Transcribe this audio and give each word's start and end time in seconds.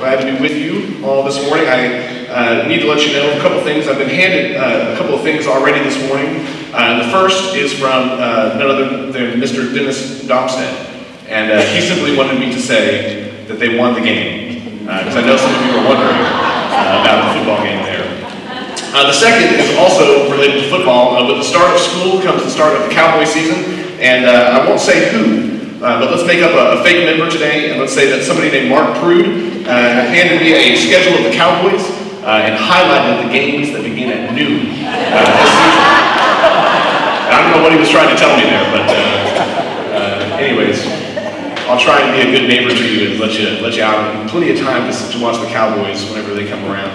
Glad 0.00 0.24
to 0.24 0.32
be 0.32 0.40
with 0.40 0.56
you 0.56 1.04
all 1.04 1.22
this 1.22 1.36
morning. 1.44 1.68
I 1.68 2.24
uh, 2.32 2.66
need 2.66 2.80
to 2.80 2.88
let 2.88 3.04
you 3.04 3.12
know 3.12 3.36
a 3.36 3.40
couple 3.42 3.60
things. 3.60 3.86
I've 3.86 3.98
been 3.98 4.08
handed 4.08 4.56
uh, 4.56 4.94
a 4.94 4.96
couple 4.96 5.12
of 5.12 5.20
things 5.20 5.46
already 5.46 5.84
this 5.84 6.00
morning. 6.08 6.40
Uh, 6.72 7.04
the 7.04 7.12
first 7.12 7.54
is 7.54 7.74
from 7.74 8.08
uh, 8.16 8.56
none 8.56 8.70
other 8.70 9.12
than 9.12 9.38
Mr. 9.38 9.68
Dennis 9.74 10.24
Domstead. 10.24 10.72
And 11.28 11.52
uh, 11.52 11.60
he 11.76 11.82
simply 11.82 12.16
wanted 12.16 12.40
me 12.40 12.50
to 12.50 12.58
say 12.58 13.44
that 13.44 13.58
they 13.58 13.76
won 13.76 13.92
the 13.92 14.00
game. 14.00 14.80
Because 14.88 15.16
I 15.16 15.20
know 15.20 15.36
some 15.36 15.52
of 15.52 15.60
you 15.68 15.72
are 15.76 15.84
wondering 15.84 16.16
uh, 16.16 17.04
about 17.04 17.20
the 17.20 17.38
football 17.38 17.60
game 17.62 17.84
there. 17.84 18.08
the 19.04 19.12
second 19.12 19.60
is 19.60 19.76
also 19.76 20.32
related 20.32 20.64
to 20.64 20.70
football. 20.70 21.28
with 21.28 21.36
the 21.36 21.44
start 21.44 21.74
of 21.74 21.78
school 21.78 22.22
comes 22.22 22.42
the 22.42 22.48
start 22.48 22.74
of 22.74 22.88
the 22.88 22.94
Cowboy 22.94 23.26
season. 23.26 24.00
And 24.00 24.24
I 24.24 24.66
won't 24.66 24.80
say 24.80 25.12
who, 25.12 25.49
uh, 25.80 25.96
but 25.96 26.12
let's 26.12 26.26
make 26.28 26.44
up 26.44 26.52
a, 26.52 26.76
a, 26.76 26.84
fake 26.84 27.08
member 27.08 27.24
today, 27.30 27.70
and 27.70 27.80
let's 27.80 27.96
say 27.96 28.04
that 28.12 28.20
somebody 28.20 28.52
named 28.52 28.68
Mark 28.68 29.00
Prude 29.00 29.64
uh, 29.64 30.04
handed 30.12 30.44
me 30.44 30.52
a 30.52 30.76
schedule 30.76 31.16
of 31.16 31.24
the 31.24 31.32
Cowboys 31.32 31.80
uh, 32.20 32.44
and 32.44 32.52
highlighted 32.52 33.24
the 33.24 33.32
games 33.32 33.72
that 33.72 33.80
begin 33.80 34.12
at 34.12 34.36
noon 34.36 34.76
uh. 34.84 35.24
I 37.32 37.40
don't 37.40 37.56
know 37.56 37.62
what 37.64 37.72
he 37.72 37.80
was 37.80 37.88
trying 37.88 38.12
to 38.12 38.18
tell 38.20 38.36
me 38.36 38.44
there, 38.44 38.66
but 38.68 38.84
uh, 38.92 40.36
uh, 40.36 40.44
anyways, 40.44 40.84
I'll 41.64 41.80
try 41.80 42.04
and 42.04 42.12
be 42.12 42.28
a 42.28 42.30
good 42.34 42.44
neighbor 42.44 42.76
to 42.76 42.84
you 42.84 43.12
and 43.12 43.20
let 43.20 43.40
you 43.40 43.56
let 43.64 43.72
you 43.72 43.82
out. 43.82 44.28
Plenty 44.28 44.52
of 44.52 44.60
time 44.60 44.84
to, 44.84 44.92
to 44.92 45.16
watch 45.16 45.40
the 45.40 45.48
Cowboys 45.48 46.04
whenever 46.12 46.34
they 46.34 46.44
come 46.44 46.60
around. 46.68 46.92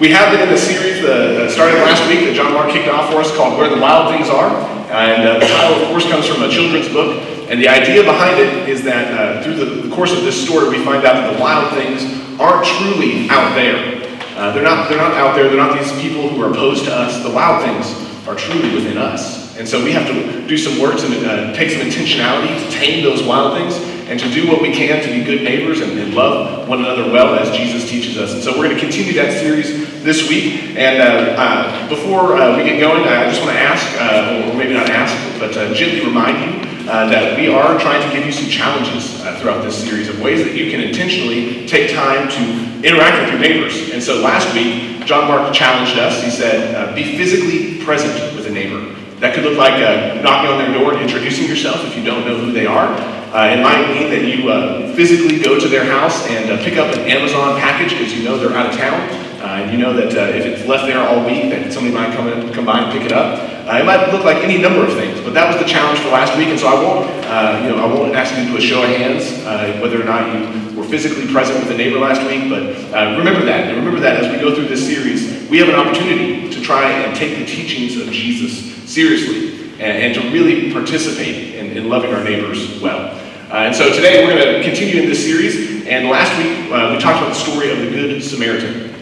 We 0.00 0.10
have 0.10 0.34
been 0.34 0.42
in 0.42 0.52
a 0.52 0.58
series 0.58 1.04
uh, 1.04 1.48
starting 1.48 1.78
last 1.86 2.02
week 2.10 2.26
that 2.26 2.34
John 2.34 2.52
Mark 2.52 2.74
kicked 2.74 2.88
off 2.88 3.12
for 3.12 3.22
us 3.22 3.30
called 3.36 3.56
Where 3.56 3.70
the 3.70 3.78
Wild 3.78 4.10
Things 4.10 4.28
Are. 4.28 4.50
And 4.90 5.22
uh, 5.22 5.38
the 5.38 5.46
title, 5.46 5.78
of 5.78 5.88
course, 5.88 6.08
comes 6.10 6.26
from 6.26 6.42
a 6.42 6.48
children's 6.48 6.88
book 6.88 7.35
and 7.48 7.60
the 7.60 7.68
idea 7.68 8.02
behind 8.02 8.40
it 8.40 8.68
is 8.68 8.82
that 8.82 9.12
uh, 9.12 9.42
through 9.42 9.54
the, 9.54 9.88
the, 9.88 9.94
course 9.94 10.12
of 10.12 10.22
this 10.22 10.42
story, 10.42 10.68
we 10.68 10.84
find 10.84 11.06
out 11.06 11.14
that 11.14 11.32
the 11.32 11.40
wild 11.40 11.72
things 11.74 12.02
aren't 12.40 12.66
truly 12.66 13.28
out 13.30 13.54
there. 13.54 14.02
Uh, 14.36 14.52
they're, 14.52 14.64
not, 14.64 14.88
they're 14.88 14.98
not 14.98 15.12
out 15.12 15.34
there. 15.36 15.48
They're 15.48 15.56
not 15.56 15.78
these 15.78 15.92
people 16.00 16.28
who 16.28 16.42
are 16.42 16.50
opposed 16.50 16.84
to 16.84 16.92
us. 16.92 17.22
The 17.22 17.30
wild 17.30 17.64
things 17.64 18.26
are 18.26 18.34
truly 18.34 18.74
within 18.74 18.98
us. 18.98 19.45
And 19.58 19.66
so 19.66 19.82
we 19.82 19.92
have 19.92 20.06
to 20.06 20.46
do 20.46 20.56
some 20.58 20.80
work 20.80 20.98
to 20.98 21.06
uh, 21.06 21.54
take 21.54 21.70
some 21.70 21.80
intentionality 21.80 22.48
to 22.64 22.70
tame 22.70 23.02
those 23.02 23.22
wild 23.22 23.56
things 23.56 23.76
and 24.08 24.20
to 24.20 24.30
do 24.30 24.46
what 24.48 24.62
we 24.62 24.72
can 24.72 25.02
to 25.02 25.08
be 25.10 25.24
good 25.24 25.42
neighbors 25.42 25.80
and, 25.80 25.98
and 25.98 26.14
love 26.14 26.68
one 26.68 26.78
another 26.78 27.10
well 27.10 27.34
as 27.34 27.56
Jesus 27.56 27.88
teaches 27.88 28.16
us. 28.16 28.34
And 28.34 28.42
so 28.42 28.52
we're 28.52 28.68
going 28.68 28.76
to 28.76 28.80
continue 28.80 29.12
that 29.14 29.32
series 29.40 30.02
this 30.04 30.28
week. 30.28 30.76
And 30.76 31.02
uh, 31.02 31.34
uh, 31.36 31.88
before 31.88 32.36
uh, 32.36 32.56
we 32.56 32.64
get 32.64 32.78
going, 32.78 33.02
I 33.02 33.28
just 33.28 33.42
want 33.42 33.52
to 33.52 33.60
ask, 33.60 33.84
uh, 34.00 34.50
or 34.50 34.56
maybe 34.56 34.74
not 34.74 34.88
ask, 34.88 35.40
but 35.40 35.56
uh, 35.56 35.74
gently 35.74 36.06
remind 36.06 36.38
you 36.38 36.66
uh, 36.88 37.08
that 37.10 37.36
we 37.36 37.48
are 37.48 37.78
trying 37.80 38.00
to 38.08 38.16
give 38.16 38.24
you 38.24 38.32
some 38.32 38.48
challenges 38.48 39.20
uh, 39.22 39.36
throughout 39.40 39.64
this 39.64 39.76
series 39.76 40.08
of 40.08 40.20
ways 40.20 40.44
that 40.44 40.54
you 40.54 40.70
can 40.70 40.80
intentionally 40.80 41.66
take 41.66 41.92
time 41.92 42.28
to 42.28 42.86
interact 42.86 43.22
with 43.22 43.32
your 43.32 43.40
neighbors. 43.40 43.90
And 43.90 44.00
so 44.00 44.20
last 44.20 44.54
week, 44.54 45.04
John 45.04 45.26
Mark 45.26 45.52
challenged 45.52 45.98
us. 45.98 46.22
He 46.22 46.30
said, 46.30 46.74
uh, 46.76 46.94
be 46.94 47.16
physically 47.16 47.84
present 47.84 48.36
with 48.36 48.46
a 48.46 48.50
neighbor. 48.50 48.95
That 49.20 49.34
could 49.34 49.44
look 49.44 49.56
like 49.56 49.80
uh, 49.80 50.20
knocking 50.20 50.50
on 50.50 50.58
their 50.58 50.72
door 50.76 50.92
and 50.92 51.00
introducing 51.00 51.48
yourself 51.48 51.86
if 51.86 51.96
you 51.96 52.04
don't 52.04 52.26
know 52.26 52.36
who 52.36 52.52
they 52.52 52.66
are. 52.66 52.92
Uh, 53.32 53.48
it 53.48 53.62
might 53.62 53.88
mean 53.88 54.10
that 54.10 54.28
you 54.28 54.50
uh, 54.50 54.92
physically 54.94 55.40
go 55.42 55.58
to 55.58 55.68
their 55.68 55.84
house 55.84 56.28
and 56.28 56.60
pick 56.60 56.76
up 56.76 56.94
an 56.94 57.00
Amazon 57.08 57.58
package 57.58 57.96
because 57.96 58.12
you 58.12 58.24
know 58.24 58.36
they're 58.36 58.52
out 58.52 58.66
of 58.66 58.76
town. 58.76 59.00
and 59.40 59.72
you 59.72 59.78
know 59.78 59.94
that 59.94 60.12
if 60.36 60.44
it's 60.44 60.68
left 60.68 60.84
there 60.84 61.00
all 61.00 61.24
week, 61.24 61.48
that 61.48 61.72
somebody 61.72 61.94
might 61.94 62.14
come, 62.14 62.28
in, 62.28 62.52
come 62.52 62.66
by 62.66 62.80
and 62.80 62.92
pick 62.92 63.08
it 63.08 63.12
up. 63.12 63.40
Uh, 63.66 63.78
it 63.78 63.86
might 63.86 64.12
look 64.12 64.22
like 64.22 64.44
any 64.44 64.60
number 64.60 64.84
of 64.84 64.92
things, 64.92 65.18
but 65.22 65.32
that 65.32 65.48
was 65.48 65.56
the 65.60 65.68
challenge 65.68 65.98
for 66.00 66.10
last 66.10 66.36
week, 66.36 66.48
and 66.48 66.60
so 66.60 66.68
I 66.68 66.74
won't, 66.74 67.08
uh, 67.24 67.60
you 67.64 67.68
know, 67.70 67.82
I 67.82 67.86
won't 67.86 68.14
ask 68.14 68.36
you 68.36 68.44
to 68.44 68.50
do 68.52 68.56
a 68.58 68.60
show 68.60 68.82
of 68.82 68.90
hands 68.90 69.32
uh, 69.44 69.80
whether 69.80 70.00
or 70.00 70.04
not 70.04 70.28
you 70.28 70.76
were 70.76 70.84
physically 70.84 71.26
present 71.32 71.58
with 71.58 71.72
a 71.72 71.76
neighbor 71.76 71.98
last 71.98 72.20
week. 72.28 72.50
But 72.50 72.76
uh, 72.92 73.16
remember 73.16 73.44
that, 73.46 73.68
and 73.68 73.78
remember 73.78 73.98
that 74.00 74.22
as 74.22 74.30
we 74.30 74.38
go 74.38 74.54
through 74.54 74.68
this 74.68 74.86
series, 74.86 75.48
we 75.48 75.56
have 75.58 75.68
an 75.68 75.74
opportunity 75.74 76.48
to 76.50 76.60
try 76.60 76.90
and 76.90 77.16
take 77.16 77.38
the 77.38 77.46
teachings 77.46 77.96
of 77.96 78.12
Jesus 78.12 78.75
seriously 78.96 79.76
and, 79.78 79.92
and 80.04 80.14
to 80.14 80.20
really 80.30 80.72
participate 80.72 81.54
in, 81.54 81.76
in, 81.76 81.90
loving 81.90 82.14
our 82.14 82.24
neighbors 82.24 82.80
well. 82.80 83.12
Uh, 83.52 83.68
and 83.68 83.76
so 83.76 83.92
today 83.92 84.24
we're 84.24 84.34
going 84.34 84.56
to 84.56 84.62
continue 84.66 85.02
in 85.02 85.06
this 85.06 85.22
series. 85.22 85.86
And 85.86 86.08
last 86.08 86.32
week 86.38 86.72
uh, 86.72 86.94
we 86.94 86.98
talked 86.98 87.20
about 87.20 87.28
the 87.28 87.34
story 87.34 87.70
of 87.70 87.78
the 87.78 87.90
Good 87.90 88.22
Samaritan. 88.24 88.94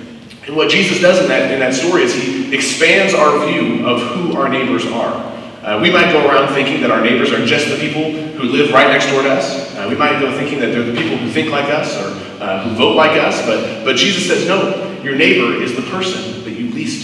And 0.46 0.56
what 0.56 0.68
Jesus 0.68 1.00
does 1.00 1.20
in 1.20 1.28
that, 1.28 1.52
in 1.52 1.60
that 1.60 1.74
story 1.74 2.02
is 2.02 2.12
he 2.12 2.52
expands 2.52 3.14
our 3.14 3.46
view 3.46 3.86
of 3.86 4.02
who 4.02 4.36
our 4.36 4.48
neighbors 4.48 4.84
are. 4.84 5.14
Uh, 5.62 5.78
we 5.80 5.92
might 5.92 6.10
go 6.10 6.28
around 6.28 6.52
thinking 6.52 6.82
that 6.82 6.90
our 6.90 7.00
neighbors 7.00 7.30
are 7.30 7.46
just 7.46 7.68
the 7.68 7.76
people 7.76 8.10
who 8.10 8.48
live 8.50 8.72
right 8.72 8.88
next 8.88 9.06
door 9.06 9.22
to 9.22 9.30
us. 9.30 9.74
Uh, 9.76 9.86
we 9.88 9.94
might 9.94 10.18
go 10.20 10.36
thinking 10.36 10.58
that 10.58 10.72
they're 10.72 10.82
the 10.82 11.00
people 11.00 11.16
who 11.16 11.30
think 11.30 11.50
like 11.50 11.70
us 11.70 11.96
or 11.96 12.10
uh, 12.42 12.64
who 12.64 12.74
vote 12.74 12.96
like 12.96 13.12
us. 13.12 13.46
But, 13.46 13.84
but 13.84 13.94
Jesus 13.94 14.26
says, 14.26 14.46
no, 14.48 14.92
your 15.02 15.14
neighbor 15.14 15.62
is 15.62 15.76
the 15.76 15.82
person 15.82 16.42
that 16.42 16.50
you 16.50 16.68
least. 16.74 17.03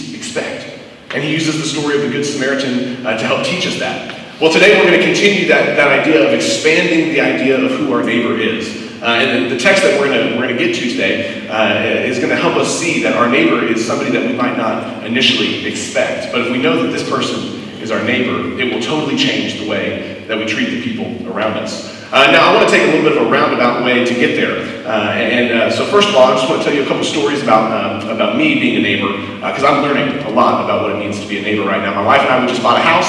And 1.13 1.21
he 1.21 1.33
uses 1.33 1.59
the 1.59 1.67
story 1.67 1.95
of 1.95 2.03
the 2.03 2.09
Good 2.09 2.23
Samaritan 2.23 3.05
uh, 3.05 3.17
to 3.17 3.25
help 3.25 3.45
teach 3.45 3.67
us 3.67 3.77
that. 3.79 4.39
Well, 4.39 4.51
today 4.51 4.77
we're 4.79 4.87
going 4.87 4.99
to 4.99 5.05
continue 5.05 5.45
that, 5.49 5.75
that 5.75 5.99
idea 5.99 6.25
of 6.25 6.33
expanding 6.33 7.09
the 7.09 7.19
idea 7.19 7.59
of 7.59 7.71
who 7.71 7.93
our 7.93 8.01
neighbor 8.01 8.37
is. 8.37 8.89
Uh, 9.01 9.05
and 9.07 9.51
the, 9.51 9.57
text 9.57 9.83
that 9.83 9.99
we're 9.99 10.07
going 10.07 10.37
we're 10.37 10.47
to 10.47 10.55
get 10.55 10.73
to 10.75 10.89
today 10.89 11.47
uh, 11.49 12.07
is 12.07 12.17
going 12.17 12.29
to 12.29 12.35
help 12.35 12.55
us 12.55 12.79
see 12.79 13.03
that 13.03 13.13
our 13.17 13.27
neighbor 13.29 13.61
is 13.65 13.85
somebody 13.85 14.11
that 14.11 14.25
we 14.25 14.33
might 14.33 14.55
not 14.55 15.03
initially 15.03 15.67
expect. 15.67 16.31
But 16.31 16.41
if 16.41 16.51
we 16.51 16.61
know 16.61 16.81
that 16.81 16.91
this 16.91 17.07
person 17.09 17.59
is 17.81 17.91
our 17.91 18.03
neighbor, 18.03 18.57
it 18.57 18.73
will 18.73 18.81
totally 18.81 19.17
change 19.17 19.59
the 19.59 19.67
way 19.67 20.23
that 20.27 20.37
we 20.37 20.45
treat 20.45 20.69
the 20.69 20.81
people 20.81 21.05
around 21.29 21.57
us. 21.57 21.90
Uh, 22.11 22.29
now, 22.29 22.51
I 22.51 22.55
want 22.55 22.69
to 22.69 22.75
take 22.75 22.83
a 22.83 22.91
little 22.91 23.09
bit 23.09 23.15
of 23.15 23.25
a 23.25 23.31
roundabout 23.31 23.85
way 23.85 24.03
to 24.03 24.13
get 24.13 24.35
there. 24.35 24.85
Uh, 24.85 25.13
and 25.15 25.53
uh, 25.53 25.71
so, 25.71 25.85
first 25.85 26.09
of 26.09 26.15
all, 26.15 26.29
I 26.29 26.35
just 26.35 26.49
want 26.49 26.61
to 26.61 26.67
tell 26.67 26.75
you 26.75 26.83
a 26.83 26.85
couple 26.85 27.05
stories 27.05 27.41
about, 27.41 27.71
uh, 27.71 28.13
about 28.13 28.35
me 28.35 28.59
being 28.59 28.75
a 28.75 28.81
neighbor, 28.81 29.15
because 29.39 29.63
I'm 29.63 29.81
learning 29.81 30.19
a 30.25 30.29
lot 30.29 30.61
about 30.61 30.81
what 30.81 30.91
it 30.91 30.99
means 30.99 31.21
to 31.21 31.27
be 31.27 31.39
a 31.39 31.41
neighbor 31.41 31.63
right 31.63 31.81
now. 31.81 31.95
My 31.95 32.05
wife 32.05 32.19
and 32.19 32.29
I, 32.29 32.41
we 32.41 32.47
just 32.47 32.61
bought 32.61 32.77
a 32.77 32.83
house, 32.83 33.07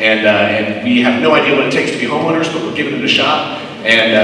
and, 0.00 0.26
and 0.26 0.82
we 0.82 1.00
have 1.00 1.22
no 1.22 1.32
idea 1.32 1.54
what 1.54 1.66
it 1.66 1.70
takes 1.70 1.92
to 1.92 1.98
be 1.98 2.06
homeowners, 2.06 2.52
but 2.52 2.64
we're 2.64 2.74
giving 2.74 2.98
it 2.98 3.04
a 3.04 3.08
shot. 3.08 3.62
And 3.86 4.18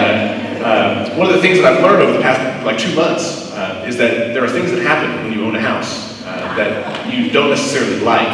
uh, 0.60 1.14
one 1.14 1.28
of 1.28 1.32
the 1.32 1.40
things 1.40 1.58
that 1.58 1.72
I've 1.72 1.80
learned 1.84 2.02
over 2.02 2.12
the 2.14 2.20
past 2.20 2.66
like 2.66 2.78
two 2.78 2.96
months 2.96 3.52
uh, 3.52 3.84
is 3.86 3.96
that 3.98 4.34
there 4.34 4.42
are 4.42 4.50
things 4.50 4.72
that 4.72 4.82
happen 4.82 5.22
when 5.22 5.38
you 5.38 5.46
own 5.46 5.54
a 5.54 5.60
house 5.60 6.20
uh, 6.26 6.52
that 6.56 7.14
you 7.14 7.30
don't 7.30 7.50
necessarily 7.50 8.00
like, 8.00 8.26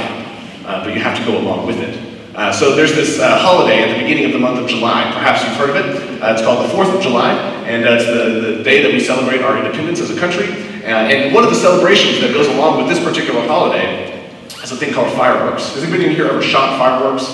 uh, 0.64 0.82
but 0.84 0.94
you 0.94 1.00
have 1.00 1.18
to 1.18 1.24
go 1.26 1.36
along 1.36 1.66
with 1.66 1.80
it. 1.80 2.11
Uh, 2.34 2.50
so 2.50 2.74
there's 2.74 2.94
this 2.94 3.18
uh, 3.18 3.38
holiday 3.38 3.82
at 3.82 3.94
the 3.94 4.02
beginning 4.02 4.24
of 4.24 4.32
the 4.32 4.38
month 4.38 4.58
of 4.58 4.66
July. 4.66 5.02
Perhaps 5.12 5.44
you've 5.44 5.56
heard 5.56 5.68
of 5.68 5.76
it. 5.76 6.22
Uh, 6.22 6.32
it's 6.32 6.40
called 6.40 6.64
the 6.64 6.72
4th 6.72 6.96
of 6.96 7.02
July, 7.02 7.32
and 7.66 7.84
uh, 7.84 7.92
it's 7.92 8.06
the, 8.06 8.56
the 8.56 8.64
day 8.64 8.82
that 8.82 8.90
we 8.90 9.00
celebrate 9.00 9.42
our 9.42 9.58
independence 9.58 10.00
as 10.00 10.08
a 10.08 10.18
country. 10.18 10.46
and 10.82 11.34
one 11.34 11.44
of 11.44 11.50
the 11.50 11.56
celebrations 11.56 12.22
that 12.22 12.32
goes 12.32 12.46
along 12.48 12.78
with 12.78 12.88
this 12.88 13.04
particular 13.04 13.46
holiday 13.46 14.26
is 14.62 14.72
a 14.72 14.76
thing 14.76 14.94
called 14.94 15.12
fireworks. 15.12 15.74
Has 15.74 15.82
anybody 15.82 16.06
in 16.06 16.12
here 16.12 16.26
ever 16.26 16.40
shot 16.40 16.78
fireworks? 16.78 17.28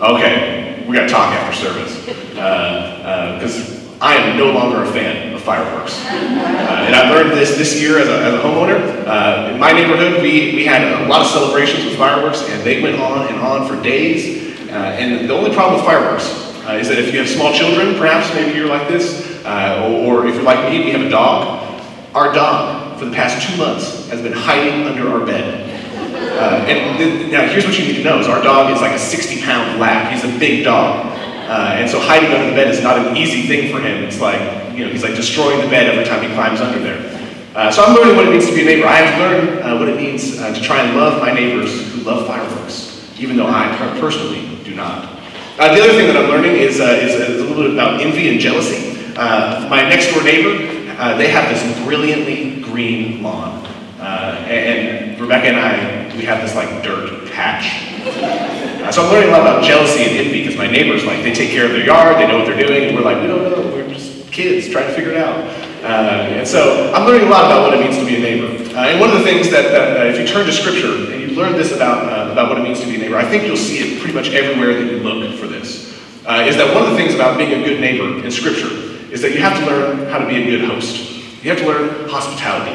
Okay, 0.00 0.84
we 0.86 0.94
got 0.94 1.04
to 1.04 1.08
talk 1.08 1.32
after 1.32 1.56
service. 1.56 2.04
Because 2.04 3.98
I 4.02 4.16
am 4.16 4.36
no 4.36 4.52
longer 4.52 4.82
a 4.82 4.92
fan 4.92 5.35
fireworks. 5.46 6.04
Uh, 6.04 6.84
and 6.86 6.94
I 6.96 7.08
learned 7.08 7.30
this 7.30 7.56
this 7.56 7.80
year 7.80 8.00
as 8.00 8.08
a, 8.08 8.18
as 8.24 8.34
a 8.34 8.38
homeowner. 8.38 9.06
Uh, 9.06 9.52
in 9.54 9.60
my 9.60 9.70
neighborhood, 9.70 10.20
we, 10.20 10.56
we 10.56 10.66
had 10.66 10.82
a 10.82 11.08
lot 11.08 11.22
of 11.22 11.28
celebrations 11.28 11.84
with 11.84 11.96
fireworks, 11.96 12.42
and 12.50 12.62
they 12.64 12.82
went 12.82 13.00
on 13.00 13.28
and 13.28 13.36
on 13.36 13.68
for 13.68 13.80
days. 13.80 14.58
Uh, 14.68 14.72
and 14.72 15.30
the 15.30 15.32
only 15.32 15.54
problem 15.54 15.76
with 15.76 15.86
fireworks 15.86 16.26
uh, 16.66 16.72
is 16.72 16.88
that 16.88 16.98
if 16.98 17.14
you 17.14 17.20
have 17.20 17.28
small 17.28 17.54
children, 17.54 17.96
perhaps 17.96 18.34
maybe 18.34 18.58
you're 18.58 18.68
like 18.68 18.88
this, 18.88 19.24
uh, 19.46 20.02
or, 20.04 20.26
if 20.26 20.34
you're 20.34 20.42
like 20.42 20.68
me, 20.68 20.84
we 20.84 20.90
have 20.90 21.02
a 21.02 21.08
dog. 21.08 21.62
Our 22.12 22.34
dog, 22.34 22.98
for 22.98 23.04
the 23.04 23.14
past 23.14 23.46
two 23.46 23.56
months, 23.56 24.08
has 24.10 24.20
been 24.20 24.32
hiding 24.32 24.84
under 24.88 25.08
our 25.08 25.24
bed. 25.24 25.62
Uh, 26.36 26.66
and 26.66 26.98
th- 26.98 27.30
now 27.30 27.46
here's 27.46 27.64
what 27.64 27.78
you 27.78 27.86
need 27.86 27.96
to 27.96 28.02
know 28.02 28.18
is 28.18 28.26
our 28.26 28.42
dog 28.42 28.74
is 28.74 28.80
like 28.80 28.92
a 28.92 28.98
60 28.98 29.42
pound 29.42 29.78
lab. 29.78 30.12
He's 30.12 30.24
a 30.24 30.38
big 30.38 30.64
dog. 30.64 31.15
Uh, 31.46 31.76
and 31.78 31.88
so 31.88 32.00
hiding 32.00 32.30
under 32.32 32.50
the 32.50 32.56
bed 32.56 32.68
is 32.68 32.82
not 32.82 32.98
an 32.98 33.16
easy 33.16 33.46
thing 33.46 33.72
for 33.72 33.80
him. 33.80 34.02
It's 34.02 34.20
like, 34.20 34.40
you 34.74 34.84
know, 34.84 34.90
he's 34.90 35.04
like 35.04 35.14
destroying 35.14 35.60
the 35.60 35.68
bed 35.68 35.86
every 35.86 36.04
time 36.04 36.22
he 36.22 36.34
climbs 36.34 36.60
under 36.60 36.80
there. 36.80 37.16
Uh, 37.54 37.70
so 37.70 37.84
I'm 37.84 37.94
learning 37.94 38.16
what 38.16 38.26
it 38.26 38.32
means 38.32 38.46
to 38.46 38.54
be 38.54 38.62
a 38.62 38.64
neighbor. 38.64 38.86
I 38.86 38.96
have 38.96 39.14
to 39.14 39.20
learn 39.20 39.62
uh, 39.62 39.78
what 39.78 39.88
it 39.88 39.96
means 39.96 40.38
uh, 40.38 40.52
to 40.52 40.60
try 40.60 40.82
and 40.82 40.96
love 40.96 41.22
my 41.22 41.32
neighbors 41.32 41.90
who 41.92 42.02
love 42.02 42.26
fireworks, 42.26 43.08
even 43.18 43.36
though 43.36 43.46
I 43.46 43.74
personally 44.00 44.58
do 44.64 44.74
not. 44.74 45.04
Uh, 45.58 45.74
the 45.74 45.82
other 45.82 45.92
thing 45.92 46.08
that 46.08 46.16
I'm 46.16 46.28
learning 46.28 46.56
is, 46.56 46.80
uh, 46.80 46.98
is, 47.00 47.14
is, 47.14 47.40
a 47.40 47.44
little 47.44 47.62
bit 47.62 47.72
about 47.72 48.00
envy 48.00 48.28
and 48.28 48.38
jealousy. 48.38 48.92
my 49.14 49.88
next 49.88 50.12
door 50.12 50.22
neighbor, 50.22 50.58
they 51.16 51.28
have 51.28 51.48
this 51.48 51.84
brilliantly 51.86 52.60
green 52.60 53.22
lawn. 53.22 53.64
and 54.00 55.18
Rebecca 55.18 55.46
and 55.46 55.56
I, 55.56 56.05
we 56.16 56.24
have 56.24 56.42
this 56.42 56.54
like 56.54 56.82
dirt 56.82 57.30
patch 57.30 57.86
uh, 58.86 58.92
so 58.92 59.02
I'm 59.02 59.12
learning 59.12 59.30
a 59.30 59.32
lot 59.32 59.40
about 59.40 59.64
jealousy 59.64 60.04
and 60.04 60.12
envy 60.12 60.42
because 60.42 60.56
my 60.56 60.68
neighbors, 60.68 61.04
like, 61.04 61.22
they 61.24 61.34
take 61.34 61.50
care 61.50 61.66
of 61.66 61.72
their 61.72 61.84
yard, 61.84 62.16
they 62.16 62.28
know 62.28 62.38
what 62.38 62.46
they're 62.46 62.66
doing, 62.66 62.84
and 62.84 62.96
we're 62.96 63.02
like, 63.02 63.20
we 63.20 63.26
don't 63.26 63.42
know, 63.42 63.74
we're 63.74 63.88
just 63.88 64.30
kids 64.30 64.68
trying 64.68 64.86
to 64.86 64.94
figure 64.94 65.10
it 65.10 65.16
out. 65.16 65.42
Uh, 65.82 66.38
and 66.38 66.46
so 66.46 66.92
I'm 66.94 67.04
learning 67.04 67.26
a 67.26 67.30
lot 67.30 67.46
about 67.46 67.62
what 67.62 67.74
it 67.74 67.80
means 67.80 67.98
to 67.98 68.04
be 68.04 68.16
a 68.16 68.20
neighbor. 68.20 68.46
Uh, 68.76 68.86
and 68.86 69.00
one 69.00 69.10
of 69.10 69.18
the 69.18 69.24
things 69.24 69.50
that, 69.50 69.72
that 69.72 70.06
if 70.06 70.20
you 70.20 70.26
turn 70.26 70.46
to 70.46 70.52
Scripture 70.52 71.12
and 71.12 71.20
you 71.20 71.36
learn 71.36 71.54
this 71.54 71.72
about, 71.72 72.06
uh, 72.06 72.30
about 72.30 72.48
what 72.48 72.58
it 72.58 72.62
means 72.62 72.80
to 72.80 72.86
be 72.86 72.94
a 72.94 72.98
neighbor, 72.98 73.16
I 73.16 73.28
think 73.28 73.44
you'll 73.44 73.56
see 73.56 73.78
it 73.78 73.98
pretty 73.98 74.14
much 74.14 74.30
everywhere 74.30 74.74
that 74.74 74.92
you 74.92 74.98
look 75.00 75.36
for 75.38 75.48
this. 75.48 75.94
Uh, 76.24 76.44
is 76.46 76.56
that 76.56 76.72
one 76.74 76.84
of 76.84 76.90
the 76.90 76.96
things 76.96 77.14
about 77.14 77.38
being 77.38 77.60
a 77.60 77.64
good 77.64 77.80
neighbor 77.80 78.24
in 78.24 78.30
Scripture 78.30 78.70
is 79.12 79.20
that 79.22 79.32
you 79.32 79.40
have 79.40 79.58
to 79.58 79.66
learn 79.66 80.06
how 80.08 80.18
to 80.18 80.26
be 80.26 80.42
a 80.42 80.44
good 80.44 80.68
host. 80.68 81.42
You 81.42 81.50
have 81.50 81.58
to 81.58 81.66
learn 81.66 82.08
hospitality. 82.08 82.74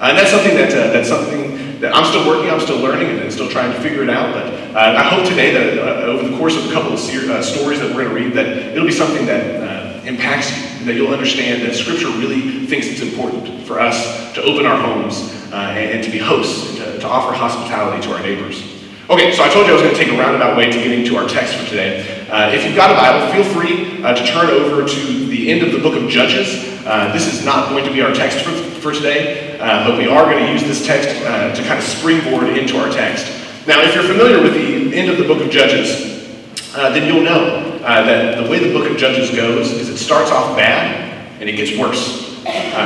And 0.00 0.16
that's 0.16 0.30
something 0.30 0.54
that, 0.54 0.70
that's 0.70 1.08
something 1.08 1.67
that 1.80 1.94
I'm 1.94 2.04
still 2.04 2.26
working, 2.26 2.50
I'm 2.50 2.60
still 2.60 2.78
learning, 2.78 3.18
and 3.18 3.32
still 3.32 3.48
trying 3.48 3.72
to 3.72 3.80
figure 3.80 4.02
it 4.02 4.10
out. 4.10 4.34
But 4.34 4.46
uh, 4.76 4.98
I 4.98 5.02
hope 5.02 5.28
today 5.28 5.52
that 5.52 5.78
uh, 5.78 6.06
over 6.06 6.28
the 6.28 6.36
course 6.36 6.56
of 6.56 6.68
a 6.68 6.72
couple 6.72 6.92
of 6.92 6.98
ser- 6.98 7.30
uh, 7.30 7.42
stories 7.42 7.80
that 7.80 7.94
we're 7.94 8.04
going 8.04 8.08
to 8.08 8.14
read, 8.14 8.32
that 8.34 8.74
it'll 8.74 8.86
be 8.86 8.92
something 8.92 9.26
that 9.26 9.62
uh, 9.62 10.02
impacts 10.04 10.50
you, 10.50 10.86
that 10.86 10.94
you'll 10.94 11.12
understand 11.12 11.62
that 11.62 11.74
Scripture 11.74 12.08
really 12.18 12.66
thinks 12.66 12.86
it's 12.86 13.00
important 13.00 13.66
for 13.66 13.80
us 13.80 14.32
to 14.34 14.42
open 14.42 14.66
our 14.66 14.80
homes 14.80 15.32
and, 15.52 15.78
and, 15.78 16.04
to 16.04 16.10
be 16.10 16.18
hosts, 16.18 16.70
and 16.70 16.78
to, 16.78 16.98
to 17.00 17.06
offer 17.06 17.34
hospitality 17.34 18.02
to 18.06 18.12
our 18.14 18.20
neighbors. 18.20 18.62
Okay, 19.08 19.32
so 19.32 19.42
I 19.42 19.48
told 19.48 19.66
you 19.66 19.72
I 19.72 19.74
was 19.74 19.82
going 19.82 19.94
to 19.94 20.00
take 20.04 20.12
a 20.12 20.18
roundabout 20.18 20.56
way 20.56 20.66
to 20.66 20.78
getting 20.78 21.04
to 21.06 21.16
our 21.16 21.28
text 21.28 21.54
for 21.54 21.66
today. 21.68 22.17
Uh, 22.28 22.50
if 22.52 22.62
you've 22.62 22.76
got 22.76 22.90
a 22.90 22.94
Bible, 22.94 23.32
feel 23.32 23.54
free 23.56 24.04
uh, 24.04 24.14
to 24.14 24.26
turn 24.26 24.50
over 24.50 24.86
to 24.86 25.26
the 25.28 25.50
end 25.50 25.62
of 25.62 25.72
the 25.72 25.78
book 25.78 25.96
of 25.96 26.10
Judges. 26.10 26.84
Uh, 26.84 27.10
this 27.10 27.26
is 27.26 27.42
not 27.42 27.70
going 27.70 27.86
to 27.86 27.90
be 27.90 28.02
our 28.02 28.12
text 28.12 28.44
for, 28.44 28.50
for 28.50 28.92
today, 28.92 29.58
uh, 29.58 29.88
but 29.88 29.96
we 29.96 30.06
are 30.06 30.26
going 30.26 30.44
to 30.44 30.52
use 30.52 30.62
this 30.62 30.86
text 30.86 31.08
uh, 31.24 31.54
to 31.54 31.62
kind 31.62 31.78
of 31.78 31.84
springboard 31.84 32.48
into 32.48 32.76
our 32.76 32.90
text. 32.90 33.24
Now, 33.66 33.80
if 33.80 33.94
you're 33.94 34.04
familiar 34.04 34.42
with 34.42 34.52
the 34.52 34.94
end 34.94 35.10
of 35.10 35.16
the 35.16 35.24
book 35.24 35.42
of 35.42 35.50
Judges, 35.50 36.28
uh, 36.76 36.90
then 36.90 37.06
you'll 37.06 37.24
know 37.24 37.78
that 37.78 38.44
the 38.44 38.50
way 38.50 38.58
the 38.58 38.78
book 38.78 38.90
of 38.90 38.98
Judges 38.98 39.34
goes 39.34 39.72
is 39.72 39.88
it 39.88 39.96
starts 39.96 40.30
off 40.30 40.54
bad 40.54 41.40
and 41.40 41.48
it 41.48 41.56
gets 41.56 41.78
worse. 41.78 42.44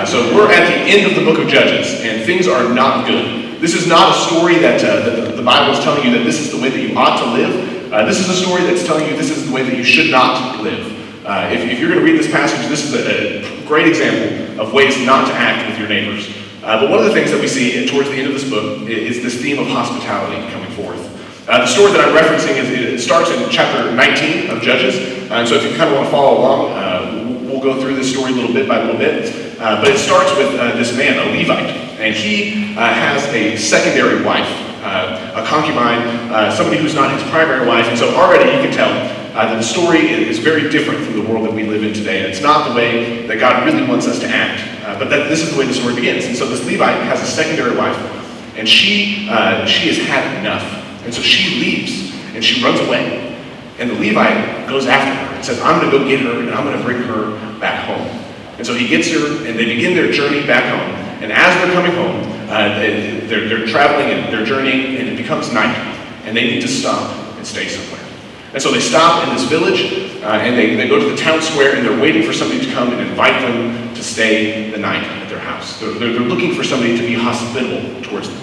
so 0.08 0.22
we're 0.36 0.52
at 0.52 0.68
the 0.68 0.76
end 0.86 1.10
of 1.10 1.16
the 1.18 1.24
book 1.24 1.42
of 1.42 1.48
Judges, 1.48 2.00
and 2.02 2.24
things 2.24 2.46
are 2.46 2.72
not 2.72 3.08
good. 3.08 3.60
This 3.60 3.74
is 3.74 3.88
not 3.88 4.14
a 4.14 4.20
story 4.20 4.60
that, 4.60 4.80
that 4.82 5.30
the, 5.30 5.34
the 5.34 5.42
Bible 5.42 5.76
is 5.76 5.82
telling 5.82 6.04
you 6.04 6.16
that 6.16 6.22
this 6.22 6.38
is 6.38 6.52
the 6.52 6.62
way 6.62 6.68
that 6.68 6.78
you 6.78 6.96
ought 6.96 7.18
to 7.18 7.32
live. 7.32 7.81
Uh, 7.92 8.06
this 8.06 8.18
is 8.18 8.28
a 8.30 8.34
story 8.34 8.62
that's 8.62 8.86
telling 8.86 9.06
you 9.06 9.14
this 9.18 9.28
is 9.28 9.46
the 9.46 9.52
way 9.52 9.62
that 9.62 9.76
you 9.76 9.84
should 9.84 10.10
not 10.10 10.62
live. 10.62 10.80
Uh, 11.26 11.50
if, 11.52 11.60
if, 11.68 11.78
you're 11.78 11.90
going 11.90 12.00
to 12.00 12.04
read 12.10 12.18
this 12.18 12.30
passage, 12.30 12.66
this 12.70 12.88
is 12.88 12.94
a, 12.94 13.44
a, 13.44 13.66
great 13.66 13.86
example 13.86 14.58
of 14.62 14.72
ways 14.72 14.98
not 15.04 15.28
to 15.28 15.34
act 15.34 15.68
with 15.68 15.78
your 15.78 15.90
neighbors. 15.90 16.26
Uh, 16.64 16.80
but 16.80 16.88
one 16.88 17.00
of 17.00 17.04
the 17.04 17.12
things 17.12 17.30
that 17.30 17.38
we 17.38 17.46
see 17.46 17.86
towards 17.86 18.08
the 18.08 18.16
end 18.16 18.28
of 18.28 18.32
this 18.32 18.48
book 18.48 18.88
is, 18.88 19.18
is 19.18 19.22
this 19.22 19.42
theme 19.42 19.58
of 19.58 19.66
hospitality 19.66 20.40
coming 20.50 20.70
forth. 20.72 20.96
Uh, 21.46 21.58
the 21.58 21.66
story 21.66 21.92
that 21.92 22.00
I'm 22.00 22.16
referencing 22.16 22.56
is 22.56 22.70
it 22.70 22.98
starts 22.98 23.28
in 23.28 23.46
chapter 23.50 23.94
19 23.94 24.48
of 24.48 24.62
Judges. 24.62 24.96
Uh, 25.30 25.34
and 25.34 25.46
so 25.46 25.56
if 25.56 25.62
you 25.62 25.76
kind 25.76 25.90
of 25.90 25.96
want 25.96 26.06
to 26.06 26.10
follow 26.10 26.38
along, 26.40 26.72
uh, 26.72 27.44
we'll 27.44 27.60
go 27.60 27.78
through 27.78 27.96
this 27.96 28.10
story 28.10 28.32
a 28.32 28.34
little 28.34 28.54
bit 28.54 28.66
by 28.66 28.80
little 28.80 28.96
bit. 28.96 29.58
but 29.58 29.88
it 29.88 29.98
starts 29.98 30.34
with 30.38 30.52
this 30.80 30.96
man, 30.96 31.20
a 31.20 31.36
Levite, 31.36 31.76
and 32.00 32.16
he 32.16 32.72
has 32.72 33.22
a 33.34 33.58
secondary 33.58 34.24
wife 34.24 34.48
uh, 34.48 34.61
a 34.82 35.46
concubine, 35.46 36.30
uh, 36.32 36.50
somebody 36.54 36.78
who's 36.78 36.94
not 36.94 37.12
his 37.12 37.22
primary 37.30 37.66
wife. 37.66 37.86
And 37.86 37.98
so 37.98 38.14
already 38.14 38.50
you 38.50 38.62
can 38.62 38.72
tell 38.72 38.90
uh, 38.90 39.46
that 39.46 39.56
the 39.56 39.62
story 39.62 40.10
is 40.10 40.38
very 40.38 40.68
different 40.68 41.04
from 41.04 41.14
the 41.14 41.26
world 41.28 41.46
that 41.46 41.52
we 41.52 41.64
live 41.64 41.82
in 41.82 41.94
today. 41.94 42.24
And 42.24 42.32
it's 42.32 42.42
not 42.42 42.68
the 42.68 42.74
way 42.74 43.26
that 43.26 43.38
God 43.38 43.64
really 43.64 43.86
wants 43.86 44.06
us 44.06 44.18
to 44.20 44.26
act. 44.26 44.60
Uh, 44.84 44.98
but 44.98 45.08
that, 45.10 45.28
this 45.28 45.42
is 45.42 45.52
the 45.52 45.58
way 45.58 45.66
the 45.66 45.74
story 45.74 45.94
begins. 45.94 46.24
And 46.24 46.36
so 46.36 46.46
this 46.46 46.64
Levite 46.66 47.00
has 47.04 47.22
a 47.22 47.26
secondary 47.26 47.76
wife, 47.76 47.96
and 48.56 48.68
she, 48.68 49.28
uh, 49.30 49.64
she 49.64 49.88
has 49.88 49.98
had 49.98 50.38
enough. 50.40 50.64
And 51.04 51.14
so 51.14 51.22
she 51.22 51.60
leaves, 51.60 52.14
and 52.34 52.44
she 52.44 52.62
runs 52.62 52.80
away. 52.80 53.38
And 53.78 53.90
the 53.90 53.94
Levite 53.94 54.68
goes 54.68 54.86
after 54.86 55.14
her 55.14 55.34
and 55.34 55.44
says, 55.44 55.60
I'm 55.60 55.80
going 55.80 55.90
to 55.90 55.98
go 55.98 56.04
get 56.06 56.20
her, 56.20 56.40
and 56.40 56.50
I'm 56.50 56.64
going 56.64 56.76
to 56.76 56.84
bring 56.84 57.02
her 57.02 57.58
back 57.58 57.86
home. 57.86 58.06
And 58.58 58.66
so 58.66 58.74
he 58.74 58.86
gets 58.86 59.10
her, 59.10 59.46
and 59.46 59.58
they 59.58 59.64
begin 59.64 59.94
their 59.94 60.12
journey 60.12 60.46
back 60.46 60.64
home. 60.68 60.94
And 61.22 61.32
as 61.32 61.54
they're 61.56 61.72
coming 61.72 61.92
home, 61.92 62.31
uh, 62.52 62.78
they're, 62.78 63.48
they're 63.48 63.66
traveling 63.66 64.10
and 64.10 64.32
they're 64.32 64.44
journeying, 64.44 64.96
and 64.98 65.08
it 65.08 65.16
becomes 65.16 65.50
night, 65.52 65.74
and 66.24 66.36
they 66.36 66.44
need 66.44 66.60
to 66.60 66.68
stop 66.68 67.16
and 67.36 67.46
stay 67.46 67.66
somewhere. 67.66 68.04
And 68.52 68.62
so 68.62 68.70
they 68.70 68.80
stop 68.80 69.26
in 69.26 69.34
this 69.34 69.44
village, 69.44 70.20
uh, 70.22 70.26
and 70.26 70.54
they, 70.54 70.74
they 70.76 70.86
go 70.86 70.98
to 70.98 71.08
the 71.08 71.16
town 71.16 71.40
square, 71.40 71.74
and 71.74 71.86
they're 71.86 71.98
waiting 71.98 72.22
for 72.22 72.34
somebody 72.34 72.62
to 72.64 72.70
come 72.72 72.92
and 72.92 73.00
invite 73.08 73.40
them 73.40 73.94
to 73.94 74.04
stay 74.04 74.70
the 74.70 74.76
night 74.76 75.02
at 75.02 75.30
their 75.30 75.38
house. 75.38 75.80
They're, 75.80 75.94
they're, 75.94 76.12
they're 76.12 76.28
looking 76.28 76.54
for 76.54 76.62
somebody 76.62 76.94
to 76.98 77.02
be 77.02 77.14
hospitable 77.14 78.02
towards 78.02 78.28
them. 78.28 78.38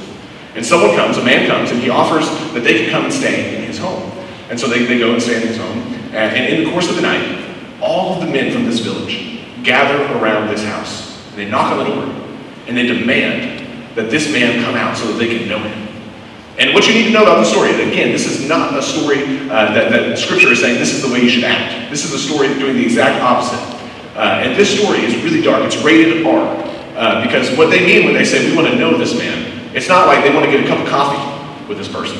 And 0.56 0.66
someone 0.66 0.96
comes, 0.96 1.18
a 1.18 1.24
man 1.24 1.48
comes, 1.48 1.70
and 1.70 1.80
he 1.80 1.92
offers 1.92 2.28
that 2.54 2.64
they 2.64 2.80
can 2.82 2.90
come 2.90 3.04
and 3.04 3.14
stay 3.14 3.58
in 3.58 3.64
his 3.64 3.78
home. 3.78 4.12
And 4.50 4.60
so 4.60 4.68
they, 4.68 4.86
they 4.86 4.98
go 4.98 5.14
and 5.14 5.22
stay 5.22 5.40
in 5.40 5.48
his 5.48 5.58
home. 5.58 5.78
And, 5.78 6.36
and 6.36 6.54
in 6.56 6.64
the 6.64 6.72
course 6.72 6.90
of 6.90 6.96
the 6.96 7.04
night, 7.04 7.46
all 7.80 8.16
of 8.16 8.26
the 8.26 8.34
men 8.34 8.52
from 8.52 8.66
this 8.66 8.80
village 8.80 9.46
gather 9.64 10.02
around 10.18 10.48
this 10.48 10.64
house. 10.64 11.24
And 11.30 11.38
they 11.38 11.48
knock 11.48 11.74
on 11.74 11.78
the 11.78 11.86
door, 11.86 12.04
and 12.66 12.76
they 12.76 12.88
demand 12.88 13.59
that 13.96 14.10
this 14.10 14.32
man 14.32 14.64
come 14.64 14.76
out 14.76 14.98
so 14.98 15.08
that 15.08 15.18
they 15.18 15.38
can 15.38 15.48
know 15.48 15.60
him. 15.60 15.90
And 16.60 16.74
what 16.74 16.88
you 16.88 16.94
need 16.94 17.06
to 17.06 17.12
know 17.12 17.24
about 17.24 17.38
the 17.38 17.46
story, 17.46 17.70
is 17.70 17.80
again, 17.80 18.12
this 18.12 18.28
is 18.28 18.48
not 18.48 18.78
a 18.78 18.82
story 18.82 19.24
uh, 19.50 19.72
that, 19.74 19.92
that 19.92 20.18
Scripture 20.18 20.52
is 20.52 20.60
saying 20.60 20.78
this 20.78 20.94
is 20.94 21.02
the 21.02 21.08
way 21.08 21.22
you 21.22 21.30
should 21.30 21.46
act. 21.46 21.90
This 21.90 22.04
is 22.04 22.14
a 22.14 22.20
story 22.20 22.50
doing 22.60 22.76
the 22.76 22.84
exact 22.84 23.22
opposite. 23.24 23.80
Uh, 24.16 24.44
and 24.44 24.60
this 24.60 24.78
story 24.78 25.00
is 25.00 25.16
really 25.24 25.42
dark. 25.42 25.64
It's 25.64 25.78
rated 25.78 26.26
R. 26.26 26.66
Uh, 26.98 27.24
because 27.24 27.56
what 27.58 27.70
they 27.70 27.86
mean 27.86 28.04
when 28.04 28.14
they 28.14 28.26
say 28.26 28.50
we 28.50 28.54
want 28.54 28.68
to 28.68 28.76
know 28.76 28.98
this 28.98 29.18
man, 29.18 29.74
it's 29.74 29.88
not 29.88 30.08
like 30.08 30.22
they 30.22 30.34
want 30.34 30.46
to 30.46 30.52
get 30.52 30.66
a 30.66 30.68
cup 30.68 30.80
of 30.80 30.88
coffee 30.90 31.68
with 31.70 31.78
this 31.78 31.88
person. 31.88 32.20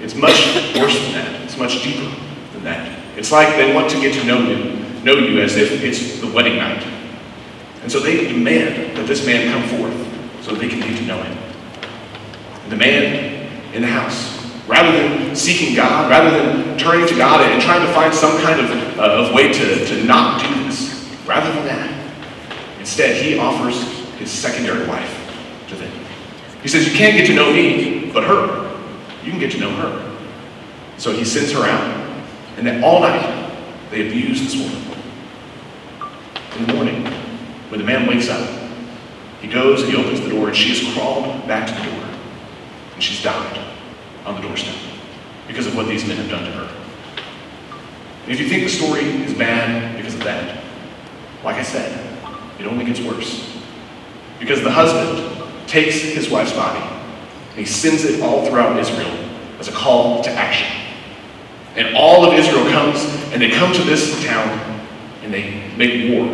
It's 0.00 0.14
much 0.14 0.54
worse 0.76 0.96
than 1.02 1.12
that. 1.14 1.42
It's 1.42 1.58
much 1.58 1.82
deeper 1.82 2.08
than 2.52 2.62
that. 2.62 3.18
It's 3.18 3.32
like 3.32 3.56
they 3.56 3.74
want 3.74 3.90
to 3.90 4.00
get 4.00 4.14
to 4.14 4.24
know 4.24 4.38
you, 4.48 4.78
know 5.02 5.14
you 5.14 5.40
as 5.40 5.56
if 5.56 5.82
it's 5.82 6.20
the 6.20 6.30
wedding 6.30 6.58
night. 6.58 6.86
And 7.82 7.90
so 7.90 7.98
they 7.98 8.28
demand 8.28 8.96
that 8.96 9.08
this 9.08 9.26
man 9.26 9.50
come 9.50 9.78
forth 9.78 10.11
so 10.42 10.54
they 10.54 10.68
can 10.68 10.80
get 10.80 10.98
to 10.98 11.04
know 11.04 11.22
him. 11.22 11.38
The 12.68 12.76
man 12.76 13.48
in 13.72 13.82
the 13.82 13.88
house, 13.88 14.38
rather 14.66 14.92
than 14.92 15.34
seeking 15.34 15.74
God, 15.74 16.10
rather 16.10 16.30
than 16.30 16.76
turning 16.76 17.06
to 17.06 17.16
God 17.16 17.40
and 17.40 17.62
trying 17.62 17.86
to 17.86 17.92
find 17.92 18.12
some 18.12 18.40
kind 18.42 18.60
of, 18.60 18.98
uh, 18.98 19.26
of 19.26 19.34
way 19.34 19.52
to, 19.52 19.86
to 19.86 20.04
not 20.04 20.42
do 20.42 20.64
this, 20.64 21.08
rather 21.26 21.50
than 21.52 21.66
that, 21.66 22.80
instead 22.80 23.22
he 23.22 23.38
offers 23.38 23.80
his 24.18 24.30
secondary 24.30 24.86
wife 24.86 25.66
to 25.68 25.76
them. 25.76 25.92
He 26.62 26.68
says, 26.68 26.90
You 26.90 26.96
can't 26.96 27.16
get 27.16 27.26
to 27.28 27.34
know 27.34 27.52
me, 27.52 28.10
but 28.12 28.24
her. 28.24 28.70
You 29.24 29.30
can 29.30 29.40
get 29.40 29.52
to 29.52 29.60
know 29.60 29.70
her. 29.70 30.16
So 30.98 31.12
he 31.12 31.24
sends 31.24 31.52
her 31.52 31.64
out, 31.64 32.18
and 32.56 32.66
then 32.66 32.82
all 32.84 33.00
night 33.00 33.52
they 33.90 34.06
abuse 34.08 34.40
this 34.40 34.56
woman. 34.56 34.80
In 36.58 36.66
the 36.66 36.74
morning, 36.74 37.06
when 37.70 37.80
the 37.80 37.86
man 37.86 38.06
wakes 38.06 38.28
up, 38.28 38.61
he 39.42 39.48
goes 39.48 39.82
and 39.82 39.92
he 39.92 39.98
opens 39.98 40.20
the 40.20 40.30
door, 40.30 40.46
and 40.48 40.56
she 40.56 40.68
has 40.68 40.94
crawled 40.94 41.46
back 41.48 41.66
to 41.66 41.74
the 41.74 41.90
door. 41.90 42.08
And 42.94 43.02
she's 43.02 43.20
died 43.22 43.58
on 44.24 44.36
the 44.36 44.40
doorstep 44.40 44.76
because 45.48 45.66
of 45.66 45.76
what 45.76 45.88
these 45.88 46.06
men 46.06 46.16
have 46.16 46.30
done 46.30 46.44
to 46.44 46.50
her. 46.52 46.82
And 48.22 48.32
if 48.32 48.40
you 48.40 48.48
think 48.48 48.62
the 48.62 48.68
story 48.68 49.02
is 49.02 49.34
bad 49.34 49.96
because 49.96 50.14
of 50.14 50.22
that, 50.22 50.62
like 51.42 51.56
I 51.56 51.62
said, 51.64 52.16
it 52.60 52.66
only 52.66 52.84
gets 52.84 53.00
worse. 53.00 53.60
Because 54.38 54.62
the 54.62 54.70
husband 54.70 55.42
takes 55.66 55.96
his 56.00 56.30
wife's 56.30 56.52
body 56.52 56.80
and 57.50 57.58
he 57.58 57.64
sends 57.64 58.04
it 58.04 58.22
all 58.22 58.46
throughout 58.46 58.78
Israel 58.78 59.28
as 59.58 59.66
a 59.66 59.72
call 59.72 60.22
to 60.22 60.30
action. 60.30 60.68
And 61.74 61.96
all 61.96 62.24
of 62.24 62.38
Israel 62.38 62.70
comes 62.70 63.04
and 63.32 63.42
they 63.42 63.50
come 63.50 63.72
to 63.72 63.82
this 63.82 64.24
town 64.24 64.48
and 65.22 65.34
they 65.34 65.68
make 65.76 66.12
war 66.12 66.28